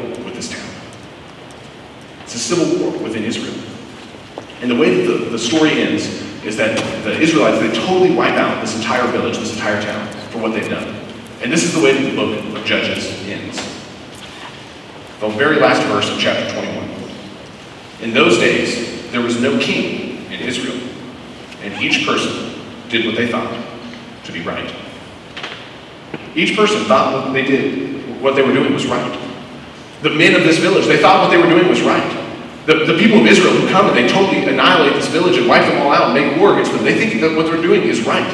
civil 2.49 2.81
war 2.81 2.99
within 3.03 3.25
Israel. 3.25 3.55
And 4.63 4.71
the 4.71 4.77
way 4.77 5.03
that 5.03 5.13
the, 5.13 5.31
the 5.31 5.39
story 5.39 5.71
ends 5.83 6.07
is 6.45 6.57
that 6.57 6.77
the 7.05 7.19
Israelites, 7.21 7.59
they 7.61 7.73
totally 7.87 8.15
wipe 8.15 8.35
out 8.35 8.61
this 8.61 8.77
entire 8.77 9.07
village, 9.13 9.37
this 9.39 9.53
entire 9.53 9.81
town, 9.83 10.09
for 10.31 10.39
what 10.39 10.53
they've 10.53 10.69
done. 10.69 10.95
And 11.43 11.53
this 11.53 11.63
is 11.63 11.75
the 11.75 11.81
way 11.81 11.93
that 11.93 12.11
the 12.11 12.17
book 12.17 12.57
of 12.57 12.65
Judges 12.65 13.07
ends. 13.29 13.57
The 15.21 15.29
very 15.29 15.61
last 15.61 15.87
verse 15.89 16.11
of 16.11 16.19
chapter 16.19 16.51
21. 16.53 16.89
In 18.01 18.15
those 18.15 18.39
days, 18.39 19.11
there 19.13 19.21
was 19.21 19.41
no 19.41 19.59
king 19.59 20.25
in 20.33 20.41
Israel, 20.41 20.81
and 21.63 21.75
each 21.83 22.07
person 22.07 22.55
did 22.89 23.05
what 23.05 23.17
they 23.17 23.29
thought 23.29 23.53
to 24.25 24.33
be 24.33 24.41
right. 24.43 24.75
Each 26.35 26.57
person 26.57 26.85
thought 26.85 27.27
what 27.27 27.33
they 27.33 27.45
did, 27.45 28.21
what 28.23 28.37
they 28.37 28.43
were 28.43 28.53
doing 28.53 28.73
was 28.73 28.87
right. 28.87 29.19
The 30.03 30.11
men 30.11 30.35
of 30.35 30.45
this 30.45 30.59
village, 30.59 30.87
they 30.87 30.99
thought 30.99 31.23
what 31.23 31.31
they 31.31 31.37
were 31.37 31.49
doing 31.49 31.69
was 31.69 31.83
right. 31.83 32.28
The, 32.69 32.85
the 32.85 32.99
people 32.99 33.17
of 33.17 33.27
Israel 33.27 33.55
who 33.57 33.67
come 33.71 33.89
and 33.89 33.97
they 33.97 34.07
totally 34.07 34.45
annihilate 34.45 34.93
this 34.93 35.09
village 35.09 35.39
and 35.39 35.49
wipe 35.49 35.65
them 35.65 35.81
all 35.81 35.91
out 35.91 36.11
and 36.11 36.15
make 36.15 36.39
war 36.39 36.53
against 36.53 36.73
them, 36.73 36.85
they 36.85 36.99
think 36.99 37.19
that 37.23 37.35
what 37.35 37.47
they're 37.47 37.63
doing 37.63 37.83
is 37.85 38.07
right. 38.07 38.29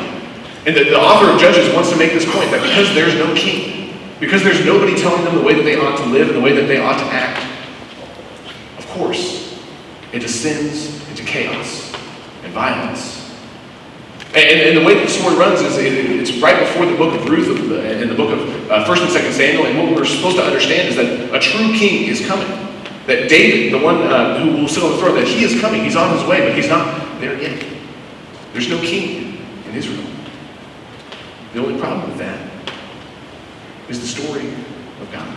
And 0.67 0.75
the, 0.75 0.91
the 0.91 0.99
author 0.99 1.31
of 1.31 1.39
Judges 1.39 1.73
wants 1.73 1.91
to 1.91 1.97
make 1.97 2.11
this 2.11 2.25
point 2.25 2.51
that 2.51 2.61
because 2.61 2.93
there's 2.97 3.15
no 3.15 3.33
king, 3.37 3.95
because 4.19 4.43
there's 4.43 4.65
nobody 4.67 4.97
telling 4.97 5.23
them 5.23 5.37
the 5.37 5.43
way 5.43 5.55
that 5.55 5.63
they 5.63 5.77
ought 5.77 5.97
to 5.99 6.07
live 6.07 6.27
and 6.27 6.37
the 6.37 6.41
way 6.41 6.53
that 6.53 6.67
they 6.67 6.79
ought 6.79 6.99
to 6.99 7.05
act, 7.05 7.47
of 8.77 8.87
course, 8.89 9.57
it 10.13 10.19
descends 10.19 11.09
into 11.11 11.23
chaos 11.23 11.95
and 12.43 12.53
violence 12.53 13.25
and, 14.35 14.61
and, 14.61 14.77
the 14.77 14.85
way 14.85 14.95
that 14.95 15.07
the 15.07 15.13
story 15.13 15.37
runs 15.37 15.61
is 15.61 15.79
it, 15.79 15.95
it's 15.95 16.43
right 16.43 16.59
before 16.59 16.87
the 16.87 16.97
book 16.97 17.15
of 17.15 17.31
Ruth 17.31 17.71
and 17.71 18.11
the 18.11 18.17
book 18.17 18.33
of 18.33 18.69
uh, 18.69 18.85
1st 18.85 19.03
and 19.03 19.11
2nd 19.11 19.33
Samuel. 19.33 19.67
And 19.67 19.79
what 19.79 19.95
we're 19.95 20.05
supposed 20.05 20.37
to 20.39 20.43
understand 20.43 20.89
is 20.89 20.97
that 20.97 21.33
a 21.33 21.39
true 21.39 21.73
king 21.79 22.09
is 22.09 22.27
coming. 22.27 22.74
That 23.07 23.29
David, 23.29 23.73
the 23.73 23.85
one 23.85 24.03
uh, 24.03 24.39
who 24.39 24.63
will 24.63 24.69
sit 24.69 24.83
on 24.83 24.93
the 24.93 24.99
throne, 24.99 25.15
that 25.17 25.27
he 25.27 25.45
is 25.45 25.61
coming. 25.61 25.85
He's 25.85 25.97
on 25.97 26.17
his 26.17 26.27
way, 26.27 26.41
but 26.41 26.57
he's 26.57 26.69
not 26.69 27.21
there 27.21 27.41
yet. 27.41 27.65
There's 28.53 28.69
no 28.69 28.81
king 28.81 29.45
in 29.67 29.75
Israel. 29.75 30.07
The 31.53 31.61
only 31.61 31.79
problem 31.79 32.09
with 32.09 32.19
that 32.19 32.51
is 33.89 34.01
the 34.01 34.07
story 34.07 34.49
of 34.49 35.13
God. 35.13 35.37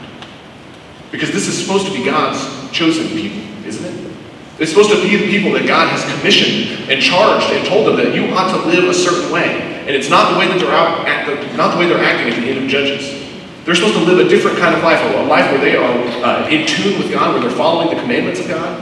Because 1.12 1.32
this 1.32 1.48
is 1.48 1.58
supposed 1.58 1.88
to 1.88 1.94
be 1.94 2.06
God's 2.06 2.72
chosen 2.72 3.08
people, 3.10 3.44
isn't 3.66 3.86
it? 3.86 4.14
It's 4.60 4.72
supposed 4.72 4.90
to 4.90 5.02
be 5.02 5.16
the 5.18 5.28
people 5.28 5.52
that 5.54 5.68
God 5.68 5.88
has 5.90 6.04
commissioned 6.18 6.90
and 6.90 7.02
charged 7.02 7.52
and 7.52 7.66
told 7.68 7.88
them 7.88 7.98
that 7.98 8.16
you 8.16 8.34
ought 8.34 8.50
to 8.52 8.68
live 8.68 8.86
a 8.86 8.94
certain 8.94 9.32
way. 9.32 9.62
And 9.86 9.92
it's 9.92 10.10
not 10.10 10.34
the 10.34 10.40
way 10.40 10.48
that 10.48 10.60
they're 10.60 10.74
out 10.74 11.08
at 11.08 11.28
the, 11.28 11.56
not 11.56 11.74
the 11.74 11.80
way 11.80 11.88
they're 11.88 12.04
acting 12.04 12.34
at 12.34 12.40
the 12.40 12.50
end 12.50 12.64
of 12.64 12.70
Judges. 12.70 13.17
They're 13.68 13.76
supposed 13.76 13.96
to 13.96 14.06
live 14.06 14.26
a 14.26 14.30
different 14.30 14.60
kind 14.60 14.74
of 14.74 14.82
life, 14.82 15.02
a 15.02 15.26
life 15.26 15.52
where 15.52 15.60
they 15.60 15.76
are 15.76 16.24
uh, 16.24 16.48
in 16.48 16.66
tune 16.66 16.98
with 16.98 17.12
God, 17.12 17.34
where 17.34 17.42
they're 17.42 17.58
following 17.58 17.94
the 17.94 18.02
commandments 18.02 18.40
of 18.40 18.48
God. 18.48 18.80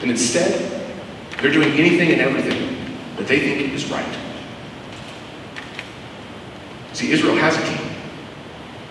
And 0.00 0.12
instead, 0.12 0.94
they're 1.40 1.50
doing 1.50 1.72
anything 1.72 2.12
and 2.12 2.20
everything 2.20 2.78
that 3.16 3.26
they 3.26 3.40
think 3.40 3.74
is 3.74 3.90
right. 3.90 4.16
See, 6.92 7.10
Israel 7.10 7.34
has 7.34 7.56
a 7.56 7.62
king. 7.62 7.90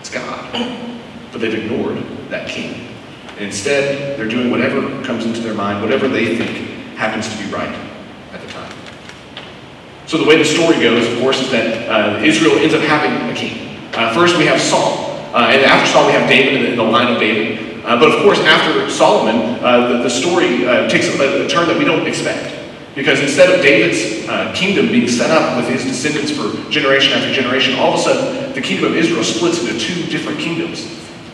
It's 0.00 0.10
God. 0.10 0.52
But 1.32 1.40
they've 1.40 1.54
ignored 1.54 1.96
that 2.28 2.50
king. 2.50 2.86
And 3.36 3.46
instead, 3.46 4.18
they're 4.18 4.28
doing 4.28 4.50
whatever 4.50 5.02
comes 5.02 5.24
into 5.24 5.40
their 5.40 5.54
mind, 5.54 5.80
whatever 5.82 6.08
they 6.08 6.36
think 6.36 6.50
happens 6.98 7.26
to 7.26 7.42
be 7.42 7.50
right 7.50 7.74
at 8.34 8.42
the 8.42 8.48
time. 8.48 8.72
So 10.04 10.18
the 10.18 10.26
way 10.26 10.36
the 10.36 10.44
story 10.44 10.78
goes, 10.78 11.10
of 11.10 11.18
course, 11.20 11.40
is 11.40 11.50
that 11.52 11.88
uh, 11.88 12.22
Israel 12.22 12.58
ends 12.58 12.74
up 12.74 12.82
having 12.82 13.30
a 13.30 13.34
king. 13.34 13.78
Uh, 13.94 14.12
first, 14.12 14.36
we 14.36 14.44
have 14.44 14.60
Saul. 14.60 15.07
Uh, 15.32 15.50
and 15.52 15.62
after 15.62 15.92
Saul, 15.92 16.06
we 16.06 16.12
have 16.12 16.28
David 16.28 16.70
in 16.70 16.76
the, 16.76 16.82
line 16.82 17.12
of 17.12 17.20
David. 17.20 17.84
Uh, 17.84 17.98
but 18.00 18.10
of 18.10 18.22
course, 18.22 18.38
after 18.40 18.88
Solomon, 18.90 19.62
uh, 19.62 19.88
the, 19.88 20.02
the, 20.04 20.10
story 20.10 20.66
uh, 20.66 20.88
takes 20.88 21.06
a, 21.08 21.44
a 21.44 21.48
turn 21.48 21.68
that 21.68 21.78
we 21.78 21.84
don't 21.84 22.06
expect. 22.06 22.54
Because 22.94 23.20
instead 23.20 23.54
of 23.54 23.62
David's 23.62 24.28
uh, 24.28 24.52
kingdom 24.54 24.88
being 24.88 25.08
set 25.08 25.30
up 25.30 25.56
with 25.56 25.68
his 25.68 25.84
descendants 25.84 26.30
for 26.30 26.70
generation 26.70 27.12
after 27.12 27.32
generation, 27.32 27.78
all 27.78 27.94
of 27.94 28.00
a 28.00 28.02
sudden 28.02 28.52
the 28.54 28.60
kingdom 28.60 28.92
of 28.92 28.96
Israel 28.96 29.22
splits 29.22 29.60
into 29.60 29.78
two 29.78 30.10
different 30.10 30.40
kingdoms. 30.40 30.84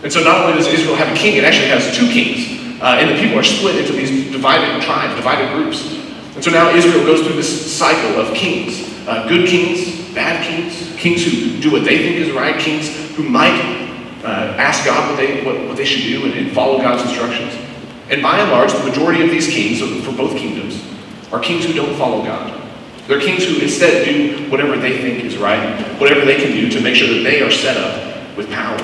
And 0.02 0.12
so 0.12 0.22
not 0.22 0.44
only 0.44 0.58
does 0.58 0.66
Israel 0.66 0.96
have 0.96 1.14
a 1.14 1.16
king, 1.16 1.36
it 1.36 1.44
actually 1.44 1.68
has 1.68 1.96
two 1.96 2.08
kings. 2.10 2.52
And 2.82 3.08
the 3.08 3.22
people 3.22 3.38
are 3.38 3.44
split 3.44 3.76
into 3.76 3.92
these 3.92 4.30
divided 4.30 4.82
tribes, 4.82 5.14
divided 5.16 5.50
groups. 5.54 5.90
And 6.34 6.44
so 6.44 6.50
now 6.50 6.74
Israel 6.74 7.06
goes 7.06 7.26
through 7.26 7.36
this 7.36 7.74
cycle 7.74 8.20
of 8.20 8.34
kings 8.34 8.94
uh, 9.06 9.28
good 9.28 9.46
kings, 9.46 10.14
bad 10.14 10.42
kings, 10.46 10.96
kings 10.96 11.24
who 11.24 11.60
do 11.60 11.70
what 11.70 11.84
they 11.84 11.98
think 11.98 12.16
is 12.16 12.30
right, 12.32 12.58
kings 12.58 12.88
who 13.16 13.22
might 13.22 13.84
uh, 14.25 14.54
ask 14.59 14.85
God 14.85 15.11
what 15.11 15.16
they, 15.16 15.45
what, 15.45 15.69
what 15.69 15.76
they 15.76 15.85
should 15.85 16.02
do 16.02 16.25
and, 16.25 16.35
and 16.35 16.52
follow 16.52 16.78
God's 16.78 17.02
instructions. 17.09 17.54
And 18.11 18.23
by 18.23 18.38
and 18.38 18.50
large, 18.50 18.73
the 18.73 18.85
majority 18.85 19.23
of 19.23 19.31
these 19.31 19.49
kings, 19.49 19.81
for 20.04 20.12
both 20.12 20.37
kingdoms, 20.37 20.83
are 21.33 21.40
kings 21.40 21.64
who 21.64 21.73
don't 21.73 21.95
follow 21.97 22.25
God. 22.25 22.61
They're 23.07 23.21
kings 23.21 23.45
who 23.45 23.61
instead 23.61 24.04
do 24.07 24.50
whatever 24.50 24.76
they 24.78 24.99
think 24.99 25.25
is 25.25 25.37
right, 25.37 25.78
whatever 26.00 26.25
they 26.25 26.37
can 26.37 26.52
do 26.52 26.71
to 26.71 26.81
make 26.81 26.95
sure 26.95 27.09
that 27.09 27.23
they 27.23 27.43
are 27.43 27.50
set 27.50 27.76
up 27.76 28.37
with 28.37 28.50
power 28.50 28.78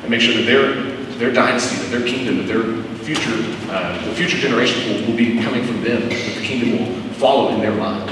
and 0.00 0.10
make 0.10 0.20
sure 0.20 0.34
that 0.34 0.44
their, 0.44 0.82
their 1.18 1.32
dynasty, 1.32 1.76
that 1.76 1.90
their 1.90 2.06
kingdom, 2.06 2.38
that 2.38 2.46
their 2.46 2.82
future, 3.04 3.32
uh, 3.70 4.02
the 4.06 4.14
future 4.14 4.38
generations 4.38 4.84
will, 4.86 5.10
will 5.10 5.16
be 5.16 5.42
coming 5.42 5.64
from 5.64 5.82
them, 5.82 6.08
that 6.08 6.34
the 6.38 6.42
kingdom 6.42 6.78
will 6.78 7.02
follow 7.14 7.54
in 7.54 7.60
their 7.60 7.74
line. 7.74 8.08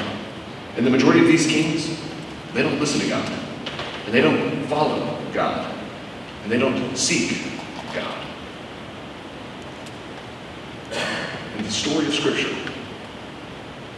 And 0.77 0.87
the 0.87 0.91
majority 0.91 1.21
of 1.21 1.27
these 1.27 1.47
kings, 1.47 1.99
they 2.53 2.63
don't 2.63 2.79
listen 2.79 3.01
to 3.01 3.09
God, 3.09 3.33
and 4.07 4.15
they 4.15 4.21
don't 4.21 4.67
follow 4.67 5.19
God, 5.33 5.74
and 6.45 6.53
they 6.53 6.59
don't 6.59 6.97
seek 6.97 7.43
God. 7.93 8.27
And 11.57 11.67
the 11.67 11.71
story 11.71 12.07
of 12.07 12.15
Scripture 12.15 12.65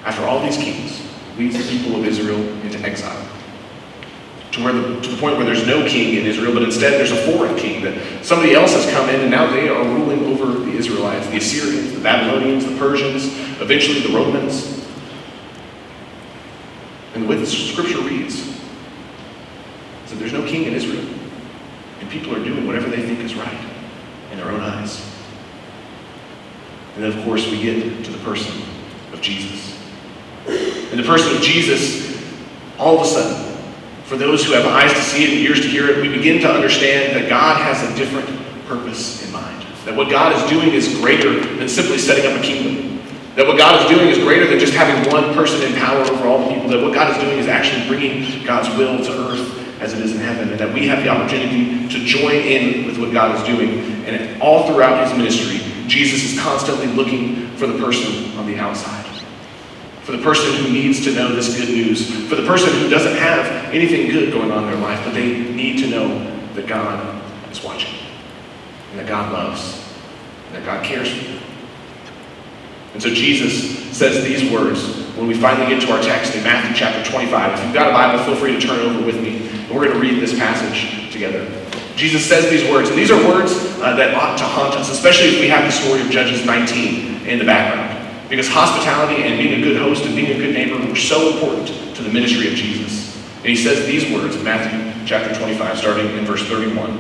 after 0.06 0.24
all 0.24 0.40
these 0.40 0.56
kings, 0.56 1.02
leads 1.36 1.58
the 1.58 1.78
people 1.78 1.96
of 1.96 2.06
Israel 2.06 2.38
into 2.62 2.78
exile. 2.78 3.28
To, 4.52 4.64
where 4.64 4.72
the, 4.72 5.00
to 5.00 5.10
the 5.10 5.16
point 5.20 5.36
where 5.36 5.44
there's 5.44 5.66
no 5.66 5.86
king 5.86 6.14
in 6.14 6.24
Israel, 6.24 6.54
but 6.54 6.62
instead 6.62 6.92
there's 6.92 7.10
a 7.10 7.32
foreign 7.32 7.56
king 7.56 7.82
that 7.82 8.24
somebody 8.24 8.54
else 8.54 8.72
has 8.72 8.90
come 8.92 9.10
in 9.10 9.20
and 9.20 9.30
now 9.30 9.50
they 9.50 9.68
are 9.68 9.84
ruling 9.84 10.24
over 10.26 10.46
the 10.60 10.70
Israelites, 10.70 11.26
the 11.26 11.38
Assyrians, 11.38 11.92
the 11.92 12.00
Babylonians, 12.00 12.64
the 12.64 12.78
Persians, 12.78 13.26
eventually 13.60 14.00
the 14.00 14.14
Romans. 14.16 14.86
And 17.14 17.24
the 17.24 17.28
way 17.28 17.36
the 17.36 17.46
scripture 17.46 18.00
reads 18.02 18.36
is 18.36 20.10
that 20.10 20.16
there's 20.16 20.32
no 20.32 20.46
king 20.46 20.64
in 20.64 20.72
Israel. 20.72 21.15
And 22.06 22.12
people 22.12 22.36
are 22.36 22.44
doing 22.44 22.68
whatever 22.68 22.88
they 22.88 23.02
think 23.02 23.18
is 23.18 23.34
right 23.34 23.58
in 24.30 24.38
their 24.38 24.48
own 24.48 24.60
eyes. 24.60 25.04
And 26.94 27.02
then, 27.02 27.18
of 27.18 27.24
course, 27.24 27.50
we 27.50 27.60
get 27.60 28.04
to 28.04 28.10
the 28.12 28.18
person 28.18 28.62
of 29.12 29.20
Jesus. 29.20 29.76
And 30.46 31.00
the 31.00 31.02
person 31.02 31.34
of 31.34 31.42
Jesus, 31.42 32.24
all 32.78 33.00
of 33.00 33.02
a 33.02 33.10
sudden, 33.10 33.60
for 34.04 34.16
those 34.16 34.44
who 34.46 34.52
have 34.52 34.66
eyes 34.66 34.92
to 34.92 35.02
see 35.02 35.24
it 35.24 35.30
and 35.30 35.38
ears 35.40 35.60
to 35.62 35.66
hear 35.66 35.88
it, 35.88 36.00
we 36.00 36.08
begin 36.08 36.40
to 36.42 36.48
understand 36.48 37.16
that 37.16 37.28
God 37.28 37.60
has 37.60 37.82
a 37.82 37.96
different 37.96 38.28
purpose 38.68 39.26
in 39.26 39.32
mind. 39.32 39.66
That 39.84 39.96
what 39.96 40.08
God 40.08 40.32
is 40.36 40.48
doing 40.48 40.74
is 40.74 40.94
greater 41.00 41.40
than 41.56 41.68
simply 41.68 41.98
setting 41.98 42.30
up 42.30 42.38
a 42.38 42.42
kingdom. 42.42 42.85
That 43.36 43.46
what 43.46 43.56
God 43.58 43.82
is 43.82 43.96
doing 43.96 44.08
is 44.08 44.18
greater 44.18 44.46
than 44.46 44.58
just 44.58 44.74
having 44.74 45.12
one 45.12 45.34
person 45.34 45.62
in 45.62 45.78
power 45.78 46.00
over 46.00 46.26
all 46.26 46.48
people. 46.48 46.68
That 46.68 46.82
what 46.82 46.92
God 46.92 47.14
is 47.14 47.22
doing 47.22 47.38
is 47.38 47.46
actually 47.46 47.86
bringing 47.86 48.44
God's 48.44 48.68
will 48.76 49.04
to 49.04 49.30
earth 49.30 49.80
as 49.80 49.92
it 49.92 50.00
is 50.00 50.14
in 50.14 50.20
heaven. 50.20 50.50
And 50.50 50.58
that 50.58 50.72
we 50.72 50.88
have 50.88 51.04
the 51.04 51.10
opportunity 51.10 51.86
to 51.88 52.04
join 52.04 52.34
in 52.34 52.86
with 52.86 52.98
what 52.98 53.12
God 53.12 53.36
is 53.38 53.46
doing. 53.46 54.04
And 54.06 54.42
all 54.42 54.66
throughout 54.66 55.06
his 55.06 55.16
ministry, 55.16 55.58
Jesus 55.86 56.32
is 56.32 56.40
constantly 56.40 56.88
looking 56.88 57.54
for 57.56 57.66
the 57.66 57.78
person 57.78 58.36
on 58.38 58.46
the 58.46 58.58
outside 58.58 59.06
for 60.06 60.12
the 60.12 60.22
person 60.22 60.54
who 60.62 60.72
needs 60.72 61.02
to 61.02 61.12
know 61.12 61.34
this 61.34 61.58
good 61.58 61.68
news, 61.68 62.28
for 62.28 62.36
the 62.36 62.46
person 62.46 62.72
who 62.78 62.88
doesn't 62.88 63.16
have 63.16 63.44
anything 63.74 64.08
good 64.08 64.32
going 64.32 64.52
on 64.52 64.62
in 64.62 64.70
their 64.70 64.80
life, 64.80 65.00
but 65.04 65.12
they 65.12 65.36
need 65.52 65.80
to 65.80 65.88
know 65.88 66.06
that 66.54 66.68
God 66.68 67.20
is 67.50 67.60
watching, 67.64 67.92
and 68.92 69.00
that 69.00 69.08
God 69.08 69.32
loves, 69.32 69.84
and 70.46 70.54
that 70.54 70.64
God 70.64 70.84
cares 70.84 71.10
for 71.10 71.24
them. 71.24 71.42
And 72.96 73.02
so 73.02 73.12
Jesus 73.12 73.94
says 73.94 74.24
these 74.24 74.50
words 74.50 74.82
when 75.18 75.26
we 75.26 75.34
finally 75.34 75.68
get 75.68 75.86
to 75.86 75.92
our 75.92 76.00
text 76.00 76.34
in 76.34 76.42
Matthew 76.42 76.74
chapter 76.74 77.04
25. 77.10 77.58
If 77.58 77.62
you've 77.62 77.74
got 77.74 77.88
a 77.88 77.92
Bible, 77.92 78.24
feel 78.24 78.36
free 78.36 78.58
to 78.58 78.58
turn 78.58 78.80
over 78.80 79.04
with 79.04 79.20
me, 79.20 79.46
and 79.46 79.68
we're 79.68 79.84
going 79.84 79.92
to 79.92 80.00
read 80.00 80.18
this 80.18 80.32
passage 80.38 81.12
together. 81.12 81.46
Jesus 81.94 82.24
says 82.24 82.48
these 82.48 82.66
words, 82.70 82.88
and 82.88 82.96
these 82.96 83.10
are 83.10 83.22
words 83.28 83.52
uh, 83.82 83.94
that 83.96 84.14
ought 84.14 84.38
to 84.38 84.44
haunt 84.44 84.76
us, 84.76 84.90
especially 84.90 85.28
if 85.28 85.40
we 85.40 85.46
have 85.46 85.66
the 85.66 85.70
story 85.70 86.00
of 86.00 86.08
Judges 86.08 86.46
19 86.46 87.26
in 87.26 87.38
the 87.38 87.44
background. 87.44 87.92
Because 88.30 88.48
hospitality 88.48 89.24
and 89.24 89.38
being 89.38 89.60
a 89.60 89.62
good 89.62 89.76
host 89.76 90.06
and 90.06 90.16
being 90.16 90.34
a 90.34 90.38
good 90.38 90.54
neighbor 90.54 90.78
were 90.88 90.96
so 90.96 91.34
important 91.34 91.68
to 91.96 92.02
the 92.02 92.08
ministry 92.08 92.48
of 92.48 92.54
Jesus. 92.54 93.14
And 93.40 93.46
he 93.46 93.56
says 93.56 93.84
these 93.84 94.10
words 94.10 94.36
in 94.36 94.42
Matthew 94.42 95.06
chapter 95.06 95.38
25, 95.38 95.76
starting 95.76 96.16
in 96.16 96.24
verse 96.24 96.46
31. 96.46 96.96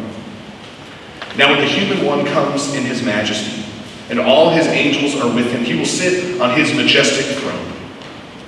Now 1.38 1.48
when 1.48 1.60
the 1.60 1.66
human 1.66 2.04
one 2.04 2.26
comes 2.26 2.74
in 2.74 2.84
his 2.84 3.02
majesty, 3.02 3.65
and 4.08 4.20
all 4.20 4.50
his 4.50 4.66
angels 4.66 5.20
are 5.20 5.34
with 5.34 5.50
him, 5.50 5.64
he 5.64 5.76
will 5.76 5.86
sit 5.86 6.40
on 6.40 6.56
his 6.58 6.74
majestic 6.74 7.26
throne. 7.38 7.72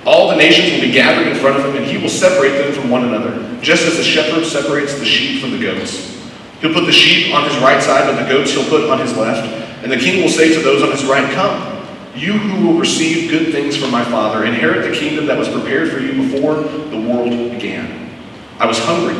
All 0.05 0.29
the 0.29 0.35
nations 0.35 0.71
will 0.71 0.81
be 0.81 0.91
gathered 0.91 1.27
in 1.27 1.35
front 1.35 1.59
of 1.59 1.65
him, 1.65 1.75
and 1.75 1.85
he 1.85 1.97
will 1.97 2.09
separate 2.09 2.57
them 2.57 2.73
from 2.73 2.89
one 2.89 3.03
another, 3.05 3.59
just 3.61 3.85
as 3.85 3.97
the 3.97 4.03
shepherd 4.03 4.45
separates 4.45 4.97
the 4.97 5.05
sheep 5.05 5.41
from 5.41 5.51
the 5.51 5.59
goats. 5.59 6.17
He'll 6.61 6.73
put 6.73 6.85
the 6.85 6.91
sheep 6.91 7.33
on 7.33 7.43
his 7.43 7.57
right 7.57 7.81
side, 7.81 8.05
but 8.05 8.21
the 8.21 8.29
goats 8.29 8.51
he'll 8.51 8.69
put 8.69 8.89
on 8.89 8.99
his 8.99 9.15
left. 9.15 9.47
And 9.83 9.91
the 9.91 9.97
king 9.97 10.21
will 10.21 10.29
say 10.29 10.53
to 10.53 10.61
those 10.61 10.81
on 10.81 10.91
his 10.91 11.05
right, 11.05 11.31
Come. 11.33 11.77
You 12.15 12.33
who 12.33 12.67
will 12.67 12.79
receive 12.79 13.29
good 13.29 13.53
things 13.53 13.77
from 13.77 13.91
my 13.91 14.03
Father, 14.03 14.43
inherit 14.43 14.89
the 14.89 14.97
kingdom 14.97 15.25
that 15.27 15.37
was 15.37 15.47
prepared 15.47 15.91
for 15.91 15.99
you 15.99 16.23
before 16.23 16.55
the 16.55 16.99
world 16.99 17.29
began. 17.51 18.09
I 18.57 18.65
was 18.65 18.77
hungry, 18.79 19.15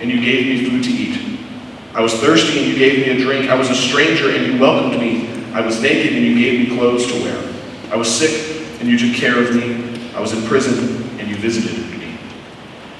and 0.00 0.10
you 0.10 0.20
gave 0.20 0.46
me 0.46 0.68
food 0.68 0.84
to 0.84 0.90
eat. 0.90 1.38
I 1.94 2.00
was 2.00 2.12
thirsty, 2.14 2.58
and 2.58 2.66
you 2.66 2.76
gave 2.76 3.06
me 3.06 3.12
a 3.12 3.22
drink. 3.22 3.48
I 3.48 3.54
was 3.54 3.70
a 3.70 3.74
stranger, 3.74 4.30
and 4.30 4.46
you 4.46 4.60
welcomed 4.60 5.00
me. 5.00 5.41
I 5.52 5.60
was 5.60 5.80
naked, 5.80 6.14
and 6.14 6.24
you 6.24 6.34
gave 6.38 6.68
me 6.68 6.76
clothes 6.76 7.06
to 7.12 7.22
wear. 7.22 7.52
I 7.90 7.96
was 7.96 8.08
sick, 8.08 8.80
and 8.80 8.88
you 8.88 8.98
took 8.98 9.14
care 9.14 9.42
of 9.42 9.54
me. 9.54 10.12
I 10.14 10.20
was 10.20 10.32
in 10.32 10.42
prison, 10.44 11.18
and 11.18 11.28
you 11.28 11.36
visited 11.36 11.78
me. 11.90 11.92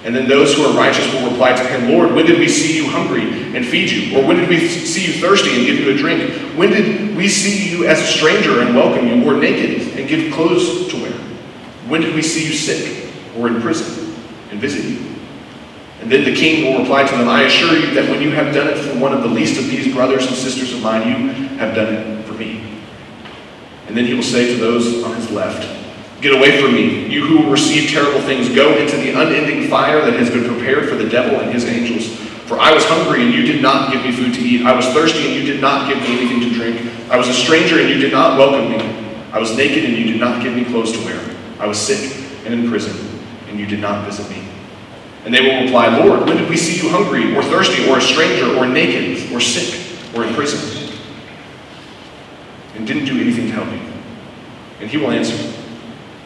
And 0.05 0.15
then 0.17 0.29
those 0.29 0.57
who 0.57 0.65
are 0.65 0.77
righteous 0.77 1.13
will 1.15 1.31
reply 1.31 1.53
to 1.53 1.65
him, 1.65 1.91
Lord, 1.91 2.13
when 2.13 2.27
did 2.27 2.39
we 2.39 2.49
see 2.49 2.77
you 2.77 2.91
hungry 2.91 3.23
and 3.57 3.65
feed 3.65 3.89
you? 3.91 4.19
Or 4.19 4.27
when 4.27 4.37
did 4.37 4.49
we 4.49 4.67
see 4.67 5.07
you 5.07 5.21
thirsty 5.21 5.55
and 5.55 5.65
give 5.65 5.79
you 5.79 5.93
a 5.93 5.97
drink? 5.97 6.33
When 6.57 6.71
did 6.71 7.17
we 7.17 7.29
see 7.29 7.71
you 7.71 7.87
as 7.87 8.01
a 8.01 8.07
stranger 8.07 8.61
and 8.63 8.75
welcome 8.75 9.07
you, 9.07 9.25
or 9.25 9.35
naked 9.39 9.97
and 9.97 10.09
give 10.09 10.33
clothes 10.33 10.89
to 10.89 10.97
wear? 11.01 11.13
When 11.87 12.01
did 12.01 12.15
we 12.15 12.23
see 12.23 12.45
you 12.45 12.53
sick 12.53 13.13
or 13.39 13.47
in 13.47 13.61
prison 13.61 14.15
and 14.51 14.61
visit 14.61 14.85
you? 14.85 15.09
And 16.01 16.11
then 16.11 16.25
the 16.25 16.35
king 16.35 16.65
will 16.65 16.81
reply 16.81 17.07
to 17.07 17.17
them, 17.17 17.29
I 17.29 17.45
assure 17.45 17.79
you 17.79 17.95
that 17.95 18.11
when 18.11 18.21
you 18.21 18.31
have 18.33 18.53
done 18.53 18.67
it 18.67 18.79
for 18.79 18.99
one 18.99 19.13
of 19.13 19.23
the 19.23 19.29
least 19.29 19.57
of 19.57 19.69
these 19.69 19.95
brothers 19.95 20.27
and 20.27 20.35
sisters 20.35 20.73
of 20.75 20.83
mine, 20.83 21.07
you 21.07 21.29
have 21.59 21.77
done 21.77 21.95
it. 21.95 22.22
And 23.93 23.99
then 23.99 24.07
he 24.07 24.15
will 24.15 24.23
say 24.23 24.47
to 24.47 24.59
those 24.59 25.05
on 25.05 25.15
his 25.17 25.31
left, 25.31 25.69
Get 26.23 26.33
away 26.33 26.63
from 26.63 26.73
me, 26.73 27.09
you 27.13 27.27
who 27.27 27.43
will 27.43 27.51
receive 27.51 27.91
terrible 27.91 28.23
things. 28.23 28.49
Go 28.49 28.75
into 28.79 28.97
the 28.97 29.11
unending 29.11 29.69
fire 29.69 30.01
that 30.01 30.15
has 30.15 30.31
been 30.31 30.49
prepared 30.49 30.89
for 30.89 30.95
the 30.95 31.07
devil 31.11 31.39
and 31.41 31.53
his 31.53 31.67
angels. 31.67 32.09
For 32.49 32.59
I 32.59 32.73
was 32.73 32.87
hungry, 32.87 33.23
and 33.23 33.35
you 33.35 33.43
did 33.43 33.61
not 33.61 33.93
give 33.93 34.03
me 34.03 34.11
food 34.11 34.33
to 34.33 34.41
eat. 34.41 34.65
I 34.65 34.75
was 34.75 34.87
thirsty, 34.95 35.27
and 35.27 35.35
you 35.35 35.43
did 35.53 35.61
not 35.61 35.93
give 35.93 36.03
me 36.03 36.23
anything 36.23 36.41
to 36.41 36.55
drink. 36.55 36.91
I 37.11 37.19
was 37.19 37.29
a 37.29 37.35
stranger, 37.35 37.81
and 37.81 37.91
you 37.91 37.99
did 37.99 38.13
not 38.13 38.39
welcome 38.39 38.71
me. 38.71 38.79
I 39.31 39.39
was 39.39 39.55
naked, 39.55 39.85
and 39.85 39.95
you 39.95 40.11
did 40.11 40.19
not 40.19 40.43
give 40.43 40.55
me 40.55 40.65
clothes 40.65 40.93
to 40.93 41.05
wear. 41.05 41.21
I 41.59 41.67
was 41.67 41.77
sick 41.79 42.17
and 42.47 42.55
in 42.55 42.71
prison, 42.71 42.97
and 43.49 43.61
you 43.61 43.67
did 43.67 43.81
not 43.81 44.07
visit 44.07 44.27
me. 44.31 44.43
And 45.27 45.35
they 45.35 45.43
will 45.43 45.65
reply, 45.65 45.99
Lord, 45.99 46.27
when 46.27 46.39
did 46.39 46.49
we 46.49 46.57
see 46.57 46.83
you 46.83 46.91
hungry, 46.91 47.37
or 47.37 47.43
thirsty, 47.43 47.91
or 47.91 47.99
a 47.99 48.01
stranger, 48.01 48.57
or 48.57 48.65
naked, 48.65 49.31
or 49.35 49.41
sick, 49.41 49.99
or 50.17 50.25
in 50.25 50.33
prison? 50.33 50.82
And 52.75 52.87
didn't 52.87 53.05
do 53.05 53.21
anything 53.21 53.47
to 53.49 53.53
help 53.53 53.71
you. 53.71 53.93
And 54.81 54.91
he 54.91 54.97
will 54.97 55.11
answer, 55.11 55.53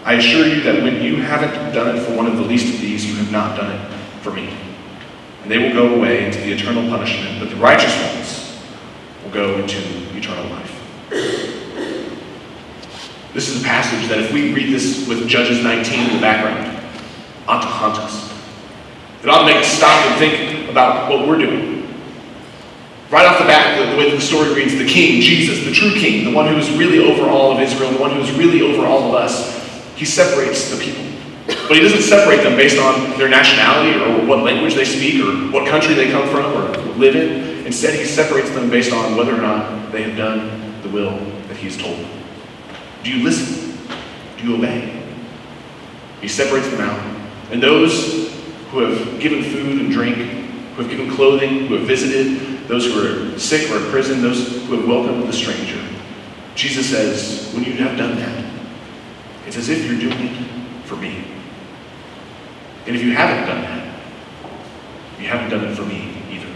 I 0.05 0.15
assure 0.15 0.47
you 0.47 0.63
that 0.63 0.83
when 0.83 1.03
you 1.03 1.17
haven't 1.17 1.75
done 1.75 1.97
it 1.97 2.01
for 2.03 2.17
one 2.17 2.27
of 2.27 2.37
the 2.37 2.43
least 2.43 2.73
of 2.73 2.81
these, 2.81 3.05
you 3.05 3.17
have 3.17 3.33
not 3.33 3.57
done 3.57 3.73
it 3.75 3.93
for 4.23 4.33
me. 4.33 4.57
And 5.43 5.51
they 5.51 5.59
will 5.59 5.73
go 5.73 5.95
away 5.97 6.25
into 6.25 6.39
the 6.39 6.53
eternal 6.53 6.89
punishment, 6.89 7.41
but 7.41 7.51
the 7.51 7.57
righteous 7.57 7.95
ones 8.15 8.63
will 9.25 9.33
go 9.33 9.59
into 9.59 9.79
eternal 10.17 10.45
life. 10.51 10.73
This 13.35 13.49
is 13.49 13.63
a 13.63 13.65
passage 13.67 14.09
that 14.09 14.19
if 14.19 14.33
we 14.33 14.55
read 14.55 14.73
this 14.73 15.07
with 15.07 15.29
Judges 15.29 15.63
19 15.63 16.09
in 16.09 16.15
the 16.15 16.21
background, 16.21 16.75
ought 17.47 17.61
to 17.61 17.67
haunt 17.67 17.99
us. 17.99 18.33
It 19.23 19.29
ought 19.29 19.41
to 19.41 19.47
make 19.47 19.57
us 19.57 19.67
stop 19.67 20.07
and 20.07 20.19
think 20.19 20.71
about 20.71 21.11
what 21.11 21.29
we're 21.29 21.39
doing. 21.39 21.76
Right 23.11 23.25
off 23.25 23.39
the 23.39 23.45
bat, 23.45 23.79
the, 23.79 23.93
the 23.93 23.97
way 23.97 24.11
the 24.11 24.21
story 24.21 24.53
reads, 24.53 24.77
the 24.77 24.87
king, 24.87 25.21
Jesus, 25.21 25.65
the 25.65 25.73
true 25.73 25.93
king, 25.93 26.25
the 26.25 26.33
one 26.33 26.49
who 26.49 26.57
is 26.57 26.71
really 26.73 26.99
over 26.99 27.31
all 27.31 27.53
of 27.53 27.61
Israel, 27.61 27.93
the 27.93 27.99
one 27.99 28.11
who 28.11 28.21
is 28.21 28.33
really 28.33 28.63
over 28.63 28.85
all 28.85 29.09
of 29.09 29.15
us, 29.15 29.65
he 29.95 30.05
separates 30.05 30.71
the 30.71 30.83
people. 30.83 31.05
But 31.47 31.77
he 31.77 31.81
doesn't 31.81 32.03
separate 32.03 32.43
them 32.43 32.57
based 32.57 32.79
on 32.79 33.17
their 33.19 33.29
nationality 33.29 33.97
or 33.99 34.27
what 34.27 34.43
language 34.43 34.75
they 34.75 34.85
speak 34.85 35.23
or 35.23 35.53
what 35.53 35.69
country 35.69 35.95
they 35.95 36.11
come 36.11 36.29
from 36.29 36.53
or 36.53 36.77
live 36.95 37.15
in. 37.15 37.65
Instead, 37.65 37.95
he 37.95 38.05
separates 38.05 38.51
them 38.51 38.71
based 38.71 38.93
on 38.93 39.17
whether 39.17 39.35
or 39.35 39.41
not 39.41 39.93
they 39.93 40.03
have 40.03 40.17
done 40.17 40.83
the 40.83 40.89
will 40.89 41.17
that 41.49 41.57
he's 41.57 41.77
told 41.77 41.99
them. 41.99 42.11
Do 43.05 43.11
you 43.11 43.23
listen? 43.23 43.79
Do 44.39 44.49
you 44.49 44.57
obey? 44.57 45.03
He 46.21 46.29
separates 46.29 46.69
them 46.71 46.81
out. 46.81 46.99
And 47.53 47.63
those 47.63 48.33
who 48.71 48.81
have 48.81 49.21
given 49.21 49.45
food 49.45 49.81
and 49.81 49.93
drink, 49.93 50.17
who 50.17 50.83
have 50.83 50.91
given 50.91 51.09
clothing, 51.11 51.67
who 51.67 51.75
have 51.75 51.87
visited, 51.87 52.41
those 52.69 52.87
who 52.87 53.35
are 53.35 53.39
sick 53.39 53.71
or 53.71 53.77
in 53.77 53.91
prison, 53.91 54.23
those 54.23 54.67
who 54.67 54.77
have 54.77 54.89
welcomed 54.89 55.23
the 55.29 55.33
stranger, 55.33 55.81
Jesus 56.55 56.91
says, 56.91 57.53
when 57.55 57.65
you 57.65 57.73
have 57.75 57.97
done 57.97 58.17
that, 58.17 58.45
it's 59.47 59.57
as 59.57 59.69
if 59.69 59.85
you're 59.85 59.99
doing 60.01 60.19
it 60.19 60.87
for 60.87 60.97
me. 60.97 61.25
And 62.87 62.97
if 62.97 63.03
you 63.03 63.13
haven't 63.13 63.47
done 63.47 63.63
that, 63.63 64.01
you 65.21 65.27
haven't 65.27 65.51
done 65.51 65.65
it 65.65 65.77
for 65.77 65.85
me 65.85 66.15
either. 66.31 66.49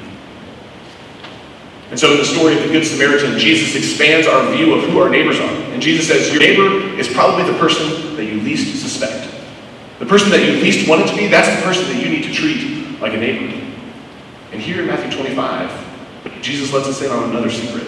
And 1.91 1.99
so 1.99 2.13
in 2.13 2.19
the 2.19 2.25
story 2.25 2.57
of 2.57 2.63
the 2.63 2.69
Good 2.69 2.87
Samaritan, 2.87 3.39
Jesus 3.39 3.75
expands 3.77 4.27
our 4.27 4.53
view 4.53 4.75
of 4.75 4.85
who 4.89 4.99
our 5.01 5.09
neighbors 5.09 5.39
are. 5.39 5.51
And 5.73 5.83
Jesus 5.83 6.09
says, 6.09 6.33
Your 6.33 6.41
neighbor 6.41 6.99
is 6.99 7.09
probably 7.09 7.51
the 7.51 7.59
person 7.59 8.17
that 8.17 8.25
you 8.25 8.41
least 8.41 8.81
suspect. 8.81 9.29
The 9.99 10.07
person 10.07 10.31
that 10.31 10.41
you 10.41 10.53
least 10.63 10.89
want 10.89 11.03
it 11.03 11.09
to 11.09 11.17
be, 11.17 11.27
that's 11.27 11.55
the 11.55 11.63
person 11.63 11.85
that 11.89 12.03
you 12.03 12.09
need 12.09 12.25
to 12.25 12.33
treat 12.33 13.01
like 13.01 13.13
a 13.13 13.19
neighbor. 13.19 13.55
And 14.53 14.61
here 14.61 14.81
in 14.81 14.87
Matthew 14.87 15.17
25, 15.17 15.90
Jesus 16.43 16.73
lets 16.73 16.89
us 16.89 17.03
in 17.03 17.11
on 17.11 17.31
another 17.31 17.51
secret. 17.51 17.87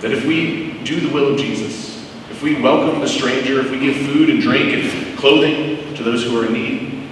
That 0.00 0.12
if 0.12 0.24
we 0.24 0.82
do 0.84 1.00
the 1.00 1.12
will 1.12 1.32
of 1.32 1.38
Jesus, 1.38 1.88
if 2.30 2.42
we 2.42 2.60
welcome 2.60 3.00
the 3.00 3.08
stranger, 3.08 3.60
if 3.60 3.70
we 3.70 3.78
give 3.78 3.96
food 3.96 4.30
and 4.30 4.40
drink 4.40 4.72
and 4.72 5.18
clothing 5.18 5.94
to 5.94 6.02
those 6.02 6.24
who 6.24 6.40
are 6.40 6.46
in 6.46 6.52
need, 6.52 7.08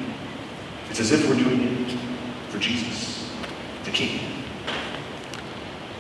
it's 0.89 1.01
as 1.01 1.13
if 1.13 1.29
we're 1.29 1.37
doing 1.37 1.61
it 1.63 1.91
for 2.49 2.59
Jesus, 2.59 3.31
the 3.85 3.91
King. 3.91 4.21